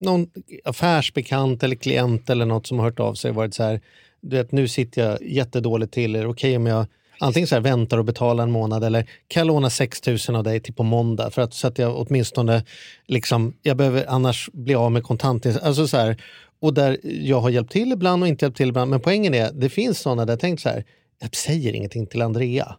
[0.00, 0.26] någon
[0.64, 3.80] affärsbekant eller klient eller något som har hört av sig och varit så här,
[4.20, 6.86] du vet nu sitter jag jättedåligt till, är det okej om jag
[7.20, 10.44] antingen så här väntar och betalar en månad eller kan jag låna 6 000 av
[10.44, 12.64] dig till på måndag för att, så att jag åtminstone,
[13.06, 15.46] liksom, jag behöver annars bli av med kontant.
[15.46, 16.22] Alltså så här,
[16.60, 19.52] och där jag har hjälpt till ibland och inte hjälpt till ibland, men poängen är,
[19.52, 20.84] det finns sådana där jag tänkt så här,
[21.20, 22.76] jag säger ingenting till Andrea.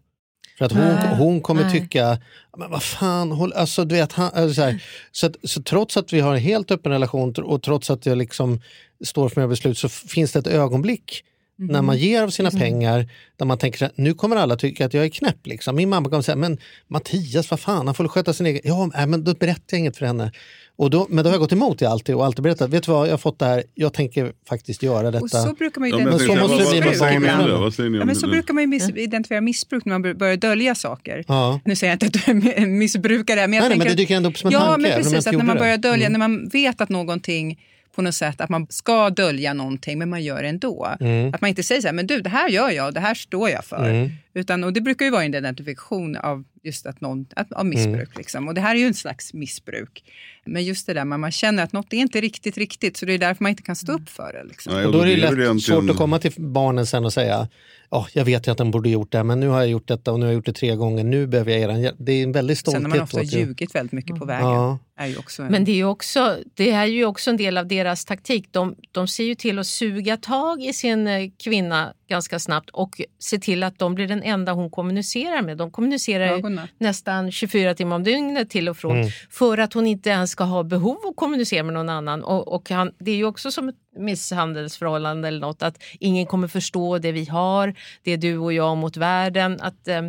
[0.58, 1.72] För att hon, Nej, hon kommer nej.
[1.72, 2.18] tycka,
[2.58, 5.98] men vad fan, håll, alltså, du vet, han, alltså, så, här, så, att, så trots
[5.98, 8.62] att vi har en helt öppen relation och trots att jag liksom
[9.06, 11.24] står för mina beslut så finns det ett ögonblick
[11.58, 14.94] när man ger av sina pengar där man tänker här, nu kommer alla tycka att
[14.94, 15.48] jag är knäpp.
[15.48, 15.76] Liksom.
[15.76, 18.62] Min mamma kommer säga, men Mattias, vad fan, han får sköta sin egen...
[18.64, 20.32] Ja, nej, men då berättar jag inget för henne.
[20.80, 22.92] Och då, men då har jag gått emot det alltid och alltid berättat, vet du
[22.92, 25.24] vad, jag har fått det här, jag tänker faktiskt göra detta.
[25.24, 28.30] Och så brukar man ju Ja, men Men så måste det bli med Ja, men
[28.32, 31.24] brukar man ju miss- identifiera missbruk när man bör- börjar dölja saker.
[31.28, 31.60] Ja.
[31.66, 33.40] Nu säger jag inte att du är missbrukare.
[33.40, 34.86] Men jag Nej, nej, tänker men det dyker ändå upp som en ja, tanke, men
[34.86, 35.14] om jag precis.
[35.18, 35.50] inte Att när man.
[35.50, 35.58] Mm.
[35.62, 37.60] börjar dölja, när man vet att någonting
[37.96, 40.88] på något sätt, att man ska dölja någonting men man gör det ändå.
[41.00, 41.34] Mm.
[41.34, 43.14] Att man inte säger så här, men du det här gör jag och det här
[43.14, 44.12] står jag för.
[44.38, 47.96] Utan, och det brukar ju vara en identifikation av just att någon, att, av missbruk.
[47.96, 48.18] Mm.
[48.18, 48.48] Liksom.
[48.48, 50.04] Och det här är ju en slags missbruk.
[50.46, 53.14] Men just det där, man, man känner att något är inte riktigt riktigt så det
[53.14, 54.44] är därför man inte kan stå upp för det.
[54.44, 54.74] Liksom.
[54.74, 57.14] Nej, Och då är det blir lätt egentligen- svårt att komma till barnen sen och
[57.14, 57.48] säga
[57.90, 60.12] ja, jag vet ju att den borde gjort det, men nu har jag gjort detta
[60.12, 61.96] och nu har jag gjort det tre gånger, nu behöver jag er hjälp.
[62.00, 62.90] Det är en väldigt Sen stolthet.
[62.90, 63.40] man ofta har åt det.
[63.40, 64.48] ljugit väldigt mycket på vägen.
[64.50, 64.80] Ja.
[65.00, 67.58] Är ju också en, Men det är, ju också, det är ju också en del
[67.58, 68.48] av deras taktik.
[68.52, 73.02] De, de ser ju till att suga tag i sin eh, kvinna ganska snabbt och
[73.20, 75.58] se till att de blir den enda hon kommunicerar med.
[75.58, 80.32] De kommunicerar nästan 24 timmar om dygnet till och från för att hon inte ens
[80.32, 82.24] ska ha behov att kommunicera med någon annan.
[82.24, 86.48] Och, och han, det är ju också som ett misshandelsförhållande eller något att ingen kommer
[86.48, 89.62] förstå det vi har, det är du och jag mot världen.
[89.62, 90.02] Att, eh,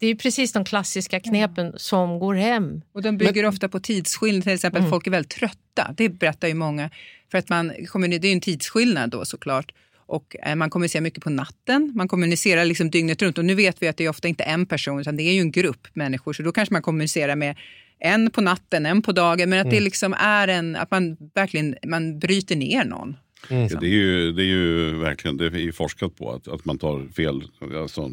[0.00, 2.82] det är ju precis de klassiska knepen som går hem.
[2.92, 5.94] Och de bygger ofta på tidsskillnad, till exempel att folk är väldigt trötta.
[5.96, 6.90] Det berättar ju många.
[7.30, 9.72] För att man, det är ju en tidsskillnad då såklart.
[10.08, 13.38] Och eh, man kommunicerar mycket på natten, man kommunicerar liksom dygnet runt.
[13.38, 15.40] Och nu vet vi att det är ofta inte en person utan det är ju
[15.40, 16.32] en grupp människor.
[16.32, 17.56] Så då kanske man kommunicerar med
[18.00, 19.50] en på natten, en på dagen.
[19.50, 23.16] Men att det liksom är en, att man verkligen man bryter ner någon.
[23.48, 26.78] Det är, ju, det är ju verkligen det är ju forskat på att, att man
[26.78, 27.42] tar fel,
[27.76, 28.10] alltså,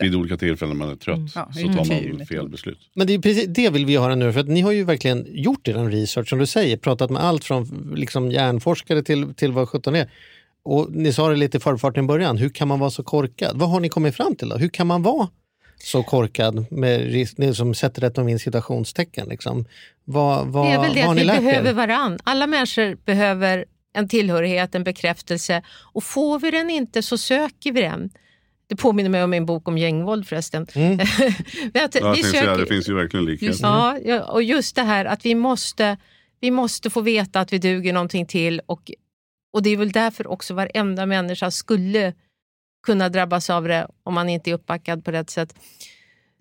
[0.00, 2.26] vid olika tillfällen när man är trött Ja, så tar man mm.
[2.26, 2.78] fel beslut.
[2.94, 5.26] Men det är precis det vill vi höra nu, för att ni har ju verkligen
[5.30, 9.68] gjort er research som du säger, pratat med allt från liksom hjärnforskare till, till vad
[9.68, 10.10] 17 är.
[10.64, 13.58] Och ni sa det lite i förfarten i början, hur kan man vara så korkad?
[13.58, 14.56] Vad har ni kommit fram till då?
[14.56, 15.28] Hur kan man vara
[15.78, 19.28] så korkad med risk, ni som sätter rätt om in citationstecken?
[19.28, 19.64] Liksom.
[20.04, 21.74] Vad, vad, Det är väl det att ni vi behöver er?
[21.74, 22.18] varann.
[22.24, 25.62] Alla människor behöver en tillhörighet, en bekräftelse.
[25.92, 28.10] Och får vi den inte så söker vi den.
[28.66, 30.66] Det påminner mig om min bok om gängvåld förresten.
[30.74, 31.00] Mm.
[31.74, 33.58] Att Ja, vi söker, det finns ju verkligen likheter.
[33.62, 35.96] ja, ja, och just det här att vi måste,
[36.40, 38.60] vi måste få veta att vi duger någonting till.
[38.66, 38.90] Och,
[39.52, 42.14] och det är väl därför också varenda människa skulle
[42.86, 45.54] kunna drabbas av det om man inte är uppbackad på rätt sätt.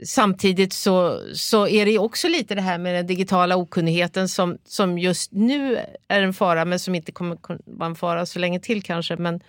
[0.05, 4.57] Samtidigt så, så är det ju också lite det här med den digitala okunnigheten som,
[4.65, 8.59] som just nu är en fara men som inte kommer vara en fara så länge
[8.59, 9.15] till kanske.
[9.15, 9.41] Men,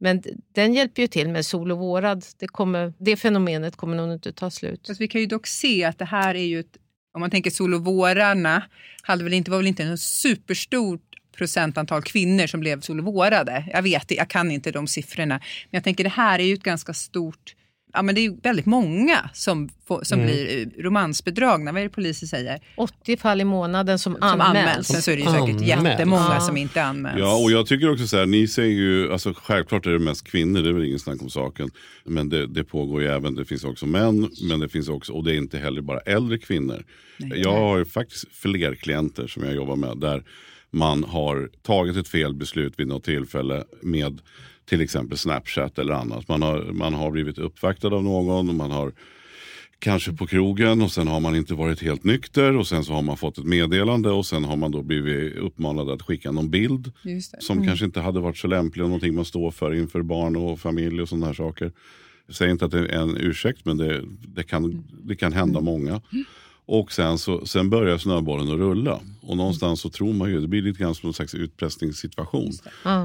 [0.00, 0.22] men
[0.54, 2.24] den hjälper ju till med sol och vårad.
[2.38, 4.86] Det, kommer, det fenomenet kommer nog inte ta slut.
[4.86, 6.76] Fast vi kan ju dock se att det här är ju ett,
[7.14, 8.62] om man tänker sol och vårarna,
[9.02, 11.07] hade väl inte, var väl inte en superstort
[11.38, 13.64] procentantal kvinnor som blev sol och vårade.
[13.72, 15.34] Jag vet, jag kan inte de siffrorna.
[15.70, 17.54] Men jag tänker det här är ju ett ganska stort
[17.92, 21.72] Ja, men det är ju väldigt många som, får, som blir eh, romansbedragna.
[21.72, 22.58] Vad är det polisen säger?
[22.76, 24.48] 80 fall i månaden som, Som anmäls.
[24.48, 24.86] anmäls.
[24.86, 25.62] Sen så är det ju säkert Anmäls.
[25.68, 26.40] jättemånga Ja.
[26.40, 27.16] som inte anmäls.
[27.18, 30.24] Ja, och jag tycker också så här, ni säger ju, alltså självklart är det mest
[30.26, 31.70] kvinnor, det är väl ingen snack om saken.
[32.04, 35.24] Men det, det pågår ju även, det finns också män, men det finns också, och
[35.24, 36.84] det är inte heller bara äldre kvinnor.
[37.16, 40.22] jag har ju faktiskt fler klienter som jag jobbar med där
[40.70, 44.20] man har tagit ett fel beslut vid något tillfälle med
[44.64, 46.28] till exempel Snapchat eller annat.
[46.28, 48.92] Man har, man har blivit uppvaktad av någon och man har
[49.78, 53.02] kanske på krogen och sen har man inte varit helt nykter och sen så har
[53.02, 56.92] man fått ett meddelande och sen har man då blivit uppmanad att skicka någon bild
[57.40, 60.60] som kanske inte hade varit så lämplig och någonting man står för inför barn och
[60.60, 61.72] familj och sådana här saker.
[62.26, 64.02] Jag säger inte att det är en ursäkt men det,
[64.34, 66.00] det, kan, det kan hända många.
[66.70, 69.00] Och sen, så, sen börjar snöbollen att rulla.
[69.20, 72.52] Och någonstans så tror man ju, det blir lite grann som en slags utpressningssituation.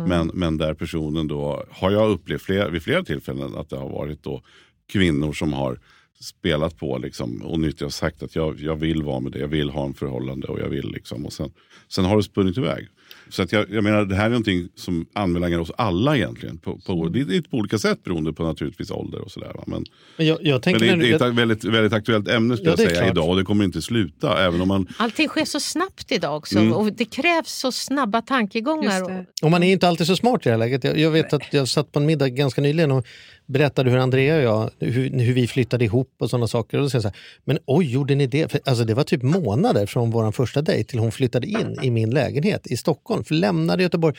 [0.07, 3.89] Men, men där personen då, har jag upplevt fler, vid flera tillfällen att det har
[3.89, 4.41] varit då
[4.87, 5.79] kvinnor som har
[6.19, 9.47] spelat på liksom, och nyttjat och sagt att jag, jag vill vara med det, jag
[9.47, 11.25] vill ha en förhållande och jag vill liksom.
[11.25, 11.51] Och sen,
[11.87, 12.87] sen har det spunnit iväg.
[13.29, 16.57] Så att jag, jag menar, det här är någonting som anbelangar oss alla egentligen.
[16.57, 19.51] På, på, det är lite på olika sätt beroende på naturligtvis ålder och sådär.
[19.67, 19.85] Men,
[20.17, 22.55] Men jag, jag men det, är- när- det är jag- ett väldigt, väldigt aktuellt ämne
[22.57, 23.11] skulle Ja, jag säga klart.
[23.11, 24.45] idag och det kommer inte sluta.
[24.45, 26.73] Även om man, Allting sker så snabbt idag också Mm.
[26.73, 29.25] och det krävs så snabba tankegångar.
[29.41, 30.83] Och man är inte alltid så smart i det här läget.
[30.83, 33.05] Jag, jag vet att jag satt på en middag ganska nyligen och
[33.45, 36.77] berättade hur Andrea och jag, hur, hur vi flyttade ihop och sådana saker.
[36.77, 38.51] Och då säger jag så här, men oj, gjorde ni det?
[38.51, 41.91] För, alltså, det var typ månader från vår första dejt till hon flyttade in i
[41.91, 44.15] min lägenhet i Stockholm, för lämnade Göteborg.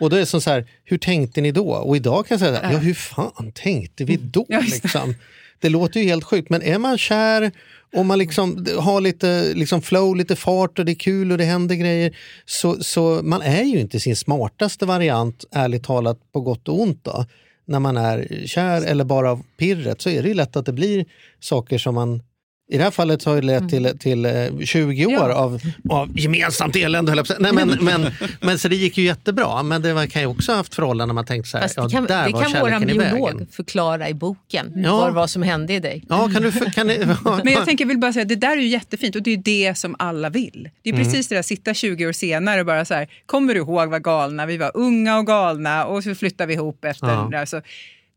[0.00, 1.72] Och då är det som så här, hur tänkte ni då?
[1.72, 4.46] Och idag kan jag säga, här, ja hur fan tänkte vi då?
[4.48, 4.60] Ja.
[4.60, 5.14] Liksom?
[5.60, 7.52] Det låter ju helt sjukt, men är man kär
[7.92, 11.44] och man liksom har lite liksom flow, lite fart och det är kul och det
[11.44, 12.16] händer grejer.
[12.46, 17.04] Så, så man är ju inte sin smartaste variant, ärligt talat, på gott och ont.
[17.04, 17.26] Då.
[17.64, 20.72] När man är kär eller bara av pirret så är det ju lätt att det
[20.72, 21.04] blir
[21.40, 22.22] saker som man
[22.70, 24.32] i det här fallet har det lett till, till eh,
[24.64, 25.34] 20 år Ja.
[25.34, 27.12] av, av gemensamt elände.
[27.12, 27.24] höll.
[27.38, 29.62] Nej, men, men, men, så det gick ju jättebra.
[29.62, 31.76] Men det var, kan ju också ha haft förhållanden när man tänkte så här, Fast
[31.76, 33.46] ja, det kan, där det var kan i biolog vägen.
[33.52, 34.96] förklara i boken, Ja.
[34.96, 36.04] vad, vad som hände i dig.
[36.08, 37.06] Ja, kan du, kan du,
[37.44, 39.36] Men jag tänker, jag vill bara säga, det där är ju jättefint och det är
[39.36, 40.70] ju det som alla vill.
[40.82, 41.04] Det är Mm.
[41.04, 44.02] precis det där, sitta 20 år senare och bara så här, kommer du ihåg vad
[44.04, 44.70] galna vi var?
[44.74, 47.28] Unga och galna och så flyttar vi ihop efter Ja.
[47.30, 47.46] det där.
[47.46, 47.60] Så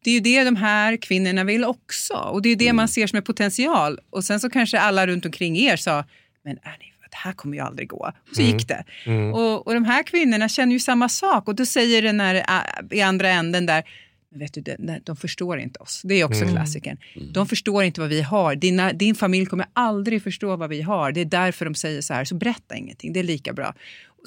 [0.05, 2.75] det är ju det de här kvinnorna vill också och det är det Mm.
[2.75, 3.99] man ser som en potential.
[4.09, 6.03] Och sen så kanske alla runt omkring er sa,
[6.43, 8.11] men är ni, det här kommer ju aldrig gå.
[8.29, 8.57] Och så Mm.
[8.57, 8.83] gick det.
[9.33, 12.97] Och, och de här kvinnorna känner ju samma sak och då säger den här äh,
[12.97, 13.83] i andra änden där,
[14.35, 16.01] vet du, de, de, de förstår inte oss.
[16.03, 16.55] Det är också Mm.
[16.55, 16.97] klassikern.
[17.33, 18.55] De förstår inte vad vi har.
[18.55, 21.11] Dina, din familj kommer aldrig förstå vad vi har.
[21.11, 22.25] Det är därför de säger så här.
[22.25, 23.73] Så berätta ingenting, det är lika bra.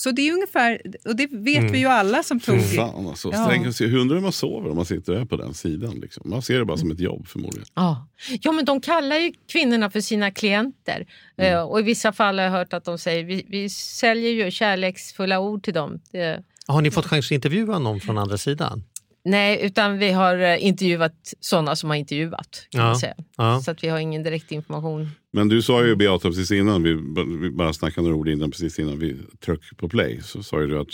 [0.01, 1.73] Så det är ungefär, och det vet Mm.
[1.73, 2.63] vi ju alla som tog...
[2.77, 3.49] fan alltså, Ja.
[3.79, 5.95] hur undrar hur man sover om man sitter och är på den sidan.
[6.01, 6.31] Liksom.
[6.31, 7.67] Man ser det bara som ett jobb förmodligen.
[7.75, 8.09] Ja.
[8.41, 11.07] ja, men de kallar ju kvinnorna för sina klienter.
[11.39, 11.53] Mm.
[11.55, 14.51] Eh, och i vissa fall har jag hört att de säger vi, vi säljer ju
[14.51, 16.01] kärleksfulla ord till dem.
[16.13, 18.85] Det, har ni fått chans att intervjua någon från andra sidan?
[19.31, 22.67] Nej, utan vi har eh, intervjuat sådana som har intervjuat.
[22.71, 23.15] Kan Ja.
[23.37, 23.61] Ja.
[23.65, 25.11] Så att vi har ingen direkt information.
[25.33, 26.93] Men du sa ju Beata precis innan, vi,
[27.41, 30.21] vi bara snackade några ord innan, precis innan vi tryckte på play.
[30.25, 30.89] Så sa ju du att...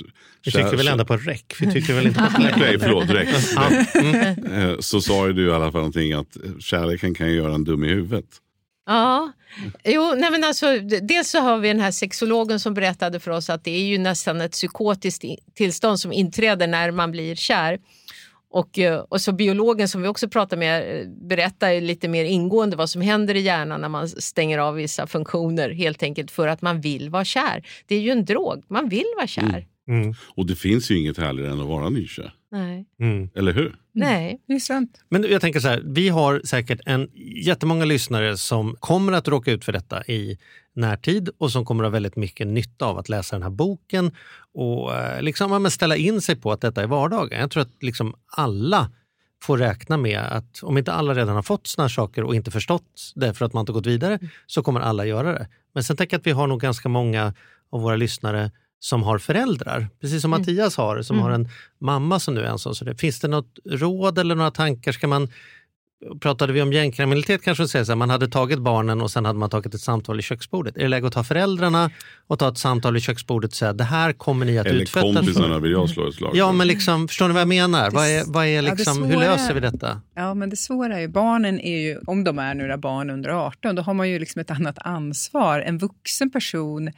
[0.45, 1.45] Vi tryckte väl ändå på rec?
[1.61, 2.53] Vi tryckte väl inte på play?
[2.53, 3.05] Play, förlåt.
[3.57, 4.01] Ja.
[4.01, 4.71] Mm.
[4.71, 7.65] Eh, Så sa ju du i alla fall någonting att kärleken kan ju göra en
[7.65, 8.27] dum i huvudet.
[8.87, 9.33] Ja,
[9.85, 13.51] jo, nej men alltså, dels så har vi den här sexologen som berättade för oss
[13.51, 17.79] att det är ju nästan ett psykotiskt tillstånd som inträder när man blir kär.
[18.55, 22.77] Och, eh, och så biologen som vi också pratar med eh, berättar lite mer ingående
[22.77, 26.63] vad som händer i hjärnan när man stänger av vissa funktioner helt enkelt för att
[26.63, 27.67] man vill vara kär.
[27.87, 29.67] Det är ju en drog, man vill vara kär.
[29.89, 30.15] Mm.
[30.37, 32.35] Och det finns ju inget härligare än att vara nykär.
[32.53, 32.87] Nej.
[33.01, 33.29] Mm.
[33.35, 33.77] Eller hur?
[33.93, 34.41] Nej.
[34.47, 35.05] Det är sant.
[35.09, 37.11] Men jag tänker så här, vi har säkert en
[37.45, 40.39] jättemånga lyssnare som kommer att råka ut för detta i
[40.75, 44.11] närtid och som kommer att ha väldigt mycket nytta av att läsa den här boken
[44.55, 47.41] och eh, liksom, ställa in sig på att detta är vardagen.
[47.41, 48.91] Jag tror att liksom alla
[49.43, 52.51] får räkna med att om inte alla redan har fått såna här saker och inte
[52.51, 55.49] förstått det för att man inte gått vidare så kommer alla göra det.
[55.75, 57.35] Men sen tänker jag att vi har nog ganska många
[57.71, 58.51] av våra lyssnare
[58.85, 61.49] som har föräldrar, precis som Mattias har, som har en
[61.81, 62.75] mamma som nu är ensam.
[62.75, 64.93] Så det, finns det något råd eller några tankar?
[64.93, 65.29] Ska man,
[66.21, 69.39] pratade vi om gängkriminalitet kanske, säga så här, man hade tagit barnen och sen hade
[69.39, 70.77] man tagit ett samtal i köksbordet.
[70.77, 71.91] Är det läge att ta föräldrarna
[72.27, 75.03] och ta ett samtal i köksbordet och säga det här kommer ni att Eller utsättas
[75.17, 75.61] kompisarna för?
[75.61, 77.91] vill jag slå ett slag Ja, men liksom, förstår ni vad jag menar?
[77.91, 80.01] Vad är, vad är Ja, liksom, hur svåra- löser vi detta?
[80.15, 83.31] Ja, men det svåra är ju, barnen är ju, om de är några barn under
[83.31, 85.61] 18, då har man ju liksom ett annat ansvar.
[85.61, 86.91] En vuxen person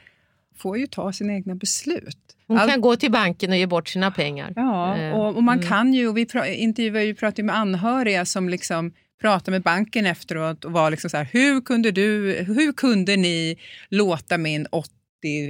[0.57, 2.17] får ju ta sina egna beslut.
[2.47, 4.53] Hon Allt- kan gå till banken och ge bort sina pengar.
[4.55, 7.57] Ja, Eh, och, och man kan ju, och vi pra, intervjuar ju, pratar ju med
[7.57, 8.91] anhöriga som liksom
[9.21, 13.57] pratar med banken efteråt och var liksom så här, hur kunde du, hur kunde ni
[13.89, 14.91] låta min 80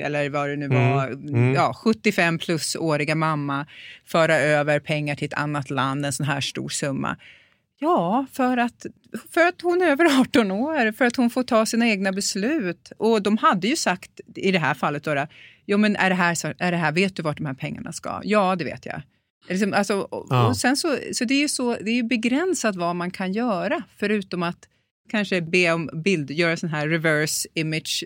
[0.02, 1.54] eller vad det nu var, mm.
[1.54, 3.66] Ja, 75 plus-åriga mamma
[4.06, 7.18] föra över pengar till ett annat land, en sån här stor summa.
[7.80, 8.86] Ja, för att,
[9.34, 12.92] för att hon är över 18 år, för att hon får ta sina egna beslut.
[12.98, 15.28] Och de hade ju sagt i det här fallet då,
[15.66, 18.22] Jo, men är det, här, är det här, vet du vart de här pengarna ska?
[18.24, 19.02] Ja, det vet jag.
[19.50, 20.48] Liksom, alltså, och, Ja.
[20.48, 23.84] och sen så, så det är ju så, det är begränsat vad man kan göra,
[23.98, 24.68] förutom att
[25.10, 28.04] kanske be om bild, göra sån här reverse image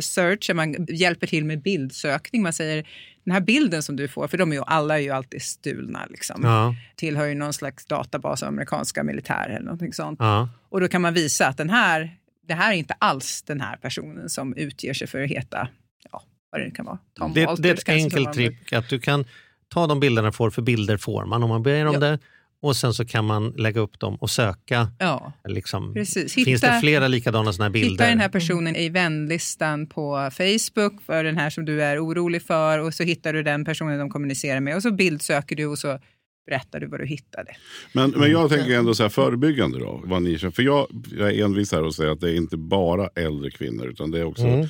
[0.00, 2.42] search, där man hjälper till med bildsökning.
[2.42, 2.86] Man säger
[3.24, 6.06] den här bilden som du får, för de är ju, alla är ju alltid stulna,
[6.10, 6.40] liksom.
[6.42, 10.16] Ja, tillhör ju någon slags databas av amerikanska militär eller någonting sånt.
[10.22, 10.48] ja.
[10.68, 12.16] Och då kan man visa att den här,
[12.48, 15.68] det här är inte alls den här personen som utger sig för att heta,
[16.12, 16.98] ja, vad det nu kan vara.
[17.18, 19.24] Tom Det, Walters det är ett enkelt trick att du kan
[19.68, 22.00] ta de bilderna du får, för bilder får man om man ber om Ja.
[22.00, 22.18] det.
[22.62, 24.90] Och sen så kan man lägga upp dem och söka.
[24.98, 26.34] Ja, Liksom, Precis.
[26.34, 27.90] Finns Hitta- det flera likadana såna här bilder?
[27.90, 32.42] hitta den här personen i vänlistan på Facebook för den här som du är orolig
[32.42, 35.78] för och så hittar du den personen de kommunicerar med och så bildsöker du och
[35.78, 35.98] så
[36.46, 37.56] berättar du vad du hittade.
[37.92, 40.00] Men, men jag tänker ändå så här förebyggande då.
[40.04, 40.38] Vad ni.
[40.38, 40.86] För jag,
[41.18, 44.18] jag är envis här och säger att det är inte bara äldre kvinnor utan det
[44.18, 44.68] är också Mm.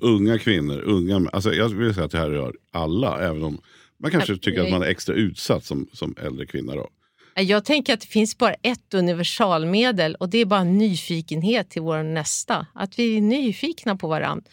[0.00, 0.80] Unga kvinnor.
[0.80, 3.20] Unga, alltså jag vill säga att det här rör alla.
[3.20, 3.58] Även om
[4.02, 6.74] man kanske tycker att man är extra utsatt som, som äldre kvinna.
[6.74, 6.88] Då.
[7.34, 12.02] Jag tänker att det finns bara ett universalmedel och det är bara nyfikenhet till vår
[12.02, 12.66] nästa.
[12.74, 14.44] Att vi är nyfikna på varandra.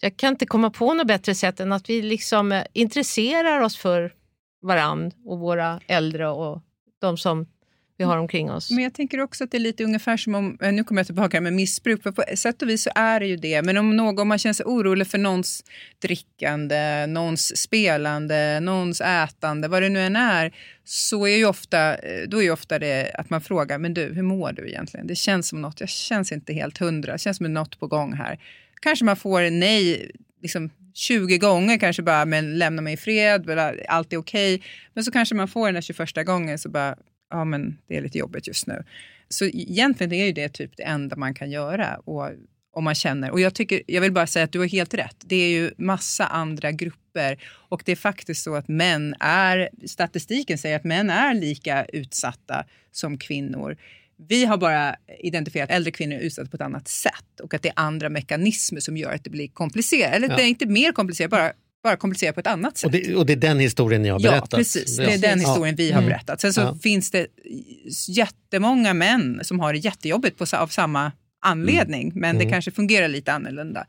[0.00, 3.76] Jag kan inte komma på något bättre sätt än att vi liksom eh, intresserar oss
[3.76, 4.12] för
[4.62, 6.62] varandra och våra äldre och
[7.00, 7.46] de som
[8.00, 8.70] vi har omkring oss.
[8.70, 11.06] Men jag tänker också att det är lite ungefär som om, eh, nu kommer jag
[11.06, 13.62] tillbaka med missbruk, för på sätt och vis så är det ju det.
[13.62, 15.64] Men om någon, om man känner sig orolig för någons
[16.02, 22.28] drickande, någons spelande, någons ätande, vad det nu än är, så är ju ofta, eh,
[22.28, 25.06] då är ju ofta det att man frågar, men du, hur mår du egentligen?
[25.06, 28.12] Det känns som något, jag känns inte helt hundra, det känns som något på gång
[28.12, 28.38] här.
[28.82, 30.10] Kanske man får nej
[30.42, 33.50] liksom 20 gånger kanske bara, men lämna mig i fred,
[33.88, 34.62] allt är okej.
[34.94, 36.96] Men så kanske man får den där 21 gången så bara,
[37.30, 38.84] ja men det är lite jobbigt just nu.
[39.28, 41.96] Så egentligen är ju det typ det enda man kan göra.
[41.96, 42.30] Och,
[42.72, 45.16] om man känner, och jag, tycker, jag vill bara säga att du har helt rätt.
[45.26, 50.58] Det är ju massa andra grupper och det är faktiskt så att män är, statistiken
[50.58, 53.76] säger att män är lika utsatta som kvinnor.
[54.28, 57.62] Vi har bara identifierat att äldre kvinnor är utsatta på ett annat sätt och att
[57.62, 60.14] det är andra mekanismer som gör att det blir komplicerat.
[60.14, 60.36] Eller Ja.
[60.36, 61.52] det är inte mer komplicerat, bara,
[61.82, 62.86] bara komplicerat på ett annat sätt.
[62.86, 64.48] Och det, och det är den historien ni har berättat?
[64.52, 64.96] Ja, precis.
[64.96, 66.40] Det är den historien vi har berättat.
[66.40, 66.76] Sen så Ja.
[66.82, 67.26] finns det
[68.08, 73.32] jättemånga män som har det jättejobbigt på, av samma anledning, men det kanske fungerar lite
[73.32, 73.86] annorlunda.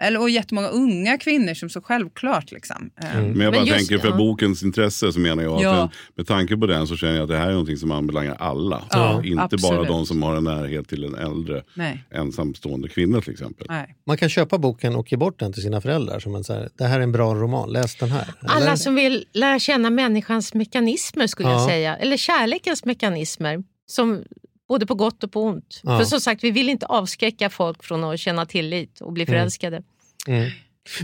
[0.00, 2.52] Eller, och jättemånga unga kvinnor som så självklart.
[2.52, 2.90] Liksom.
[3.02, 4.16] Eh, Men jag bara just- tänker för ja.
[4.16, 5.72] bokens intresse så menar jag att Ja.
[5.76, 8.36] den, med tanke på den så känner jag att det här är någonting som anbelangar
[8.38, 8.82] alla.
[8.90, 9.62] Ja, inte absolut.
[9.62, 13.66] bara de som har en närhet till en äldre Nej, ensamstående kvinna till exempel.
[13.70, 13.96] nej.
[14.06, 16.68] Man kan köpa boken och ge bort den till sina föräldrar som en så här,
[16.78, 18.26] det här är en bra roman, läs den här.
[18.40, 18.50] Eller?
[18.50, 21.54] Alla som vill lära känna människans mekanismer skulle Ja.
[21.60, 21.96] jag säga.
[21.96, 23.62] Eller kärlekens mekanismer.
[23.86, 24.22] Som
[24.72, 25.80] både på gott och på ont.
[25.82, 25.98] Ja.
[25.98, 29.82] För som sagt, vi vill inte avskräcka folk från att känna tillit och bli förälskade.
[30.26, 30.50] Mm.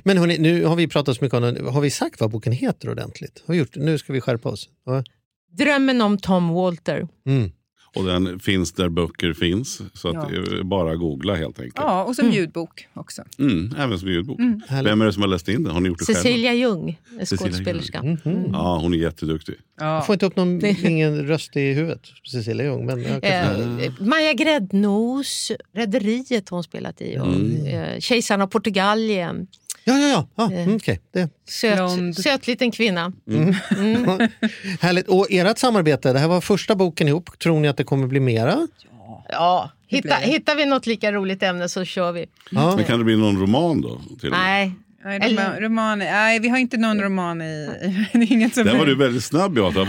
[0.05, 1.66] Men hörni, nu har vi pratat så mycket om den.
[1.66, 3.43] Har vi sagt vad boken heter ordentligt?
[3.47, 3.77] Har vi gjort?
[3.77, 4.69] Nu ska vi skärpa oss.
[4.85, 5.05] Va?
[5.51, 7.09] Drömmen om Tom Walter.
[7.27, 7.53] Mm.
[7.95, 9.80] Och den finns där böcker finns.
[9.95, 10.64] Så att Ja.
[10.64, 11.74] bara googla helt enkelt.
[11.76, 13.22] Ja, och som ljudbok också.
[13.39, 14.39] Mm, även som ljudbok.
[14.68, 14.91] Härligt.
[14.93, 15.72] Vem är det som har läst in den?
[15.72, 16.05] Har ni gjort det?
[16.05, 18.03] Cecilia Ljung, Cecilia skådespelerska.
[18.03, 18.45] Mhm.
[18.53, 19.55] Ja, hon är jätteduktig.
[19.80, 19.95] Ja.
[19.95, 22.01] Jag får inte upp någon, ingen röst i huvudet,
[22.32, 22.86] Cecilia Ljung.
[22.86, 27.18] Men jag kan, Eh, Maja Gräddnos, Rederiet har hon spelat i.
[27.18, 27.66] Och, Mm.
[27.66, 27.99] eh,
[28.43, 29.47] av Portugalien.
[29.89, 30.51] Ja, ja, ja.
[30.51, 31.01] ja mm, okej.
[31.12, 31.30] Det.
[31.76, 32.16] Blond.
[32.16, 33.12] Söt, söt liten kvinna.
[34.80, 35.09] Härligt.
[35.09, 37.39] Och ert samarbete, det här var första boken ihop.
[37.39, 38.68] Tror ni att det kommer bli mera?
[39.28, 42.26] Ja, hitta, hittar vi något lika roligt ämne så kör vi.
[42.51, 42.76] Ja.
[42.76, 44.01] Men kan det bli någon roman då?
[44.20, 44.72] Till Nej,
[45.05, 47.68] Nej, Eller- roman, nej, vi har inte någon roman i...
[48.12, 49.86] det är inget som Där var du väldigt snabb Beata.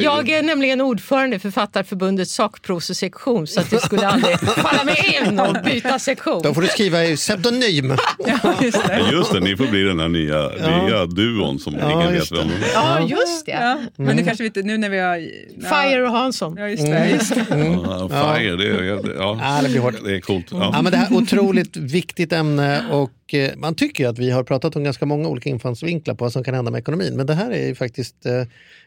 [0.00, 5.40] Jag är nämligen ordförande i Författarförbundets sakprososektion så att det skulle aldrig falla mig in
[5.40, 6.42] och byta sektion.
[6.42, 7.96] Då får du skriva i pseudonym.
[8.26, 8.98] Ja, just det.
[8.98, 12.32] Ja, Just det, ni får bli den här nya, nya duon som Ja, ingen vet
[12.32, 12.72] vem det är.
[12.74, 13.52] Ja, just det.
[13.52, 15.16] Ja, men nu kanske vi inte, nu när vi har...
[15.16, 16.56] Ja, Fire och Hansson.
[16.58, 17.10] Ja, just det.
[17.10, 17.46] Just det.
[17.84, 18.82] Ja, Fire, det är,
[19.16, 19.94] ja, Ja, det blir hårt.
[20.04, 20.46] det är coolt.
[20.50, 20.82] Ja, Ja.
[20.82, 24.44] men det här är otroligt viktigt ämne och eh, man tycker ju att vi har
[24.44, 27.16] pratat om ganska många olika infallsvinklar på vad som kan hända med ekonomin.
[27.16, 28.42] Men det här är ju faktiskt eh,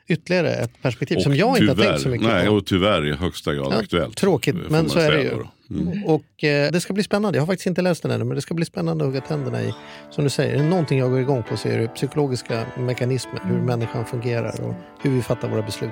[0.08, 2.54] ytterligare ett perspektiv som jag inte har tänkt så mycket nej, på.
[2.54, 4.18] och tyvärr i högsta grad Ja, aktuellt.
[4.18, 5.30] tråkigt, men så är det ju.
[5.30, 5.48] då.
[5.70, 6.04] Mm.
[6.06, 7.38] Och eh, det ska bli spännande.
[7.38, 9.62] Jag har faktiskt inte läst den ännu, men det ska bli spännande att hugga tänderna
[9.62, 9.74] i.
[10.12, 13.42] Som du säger, är det någonting jag går igång på så är det psykologiska mekanismer,
[13.46, 15.92] hur människan fungerar och hur vi fattar våra beslut.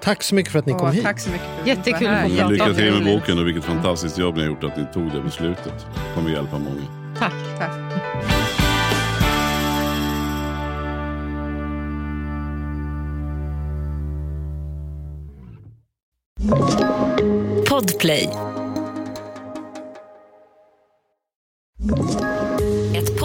[0.00, 1.02] Tack så mycket för att ni kom Åh, hit.
[1.04, 3.64] tack så mycket för Jättekul att få Men prata lycka till med boken och vilket
[3.64, 5.86] fantastiskt jobb ni har gjort att ni tog det beslutet.
[5.94, 6.99] Det kommer hjälpa många.
[7.20, 7.34] Tack.
[7.58, 7.72] Tack.
[17.68, 18.24] Podplay.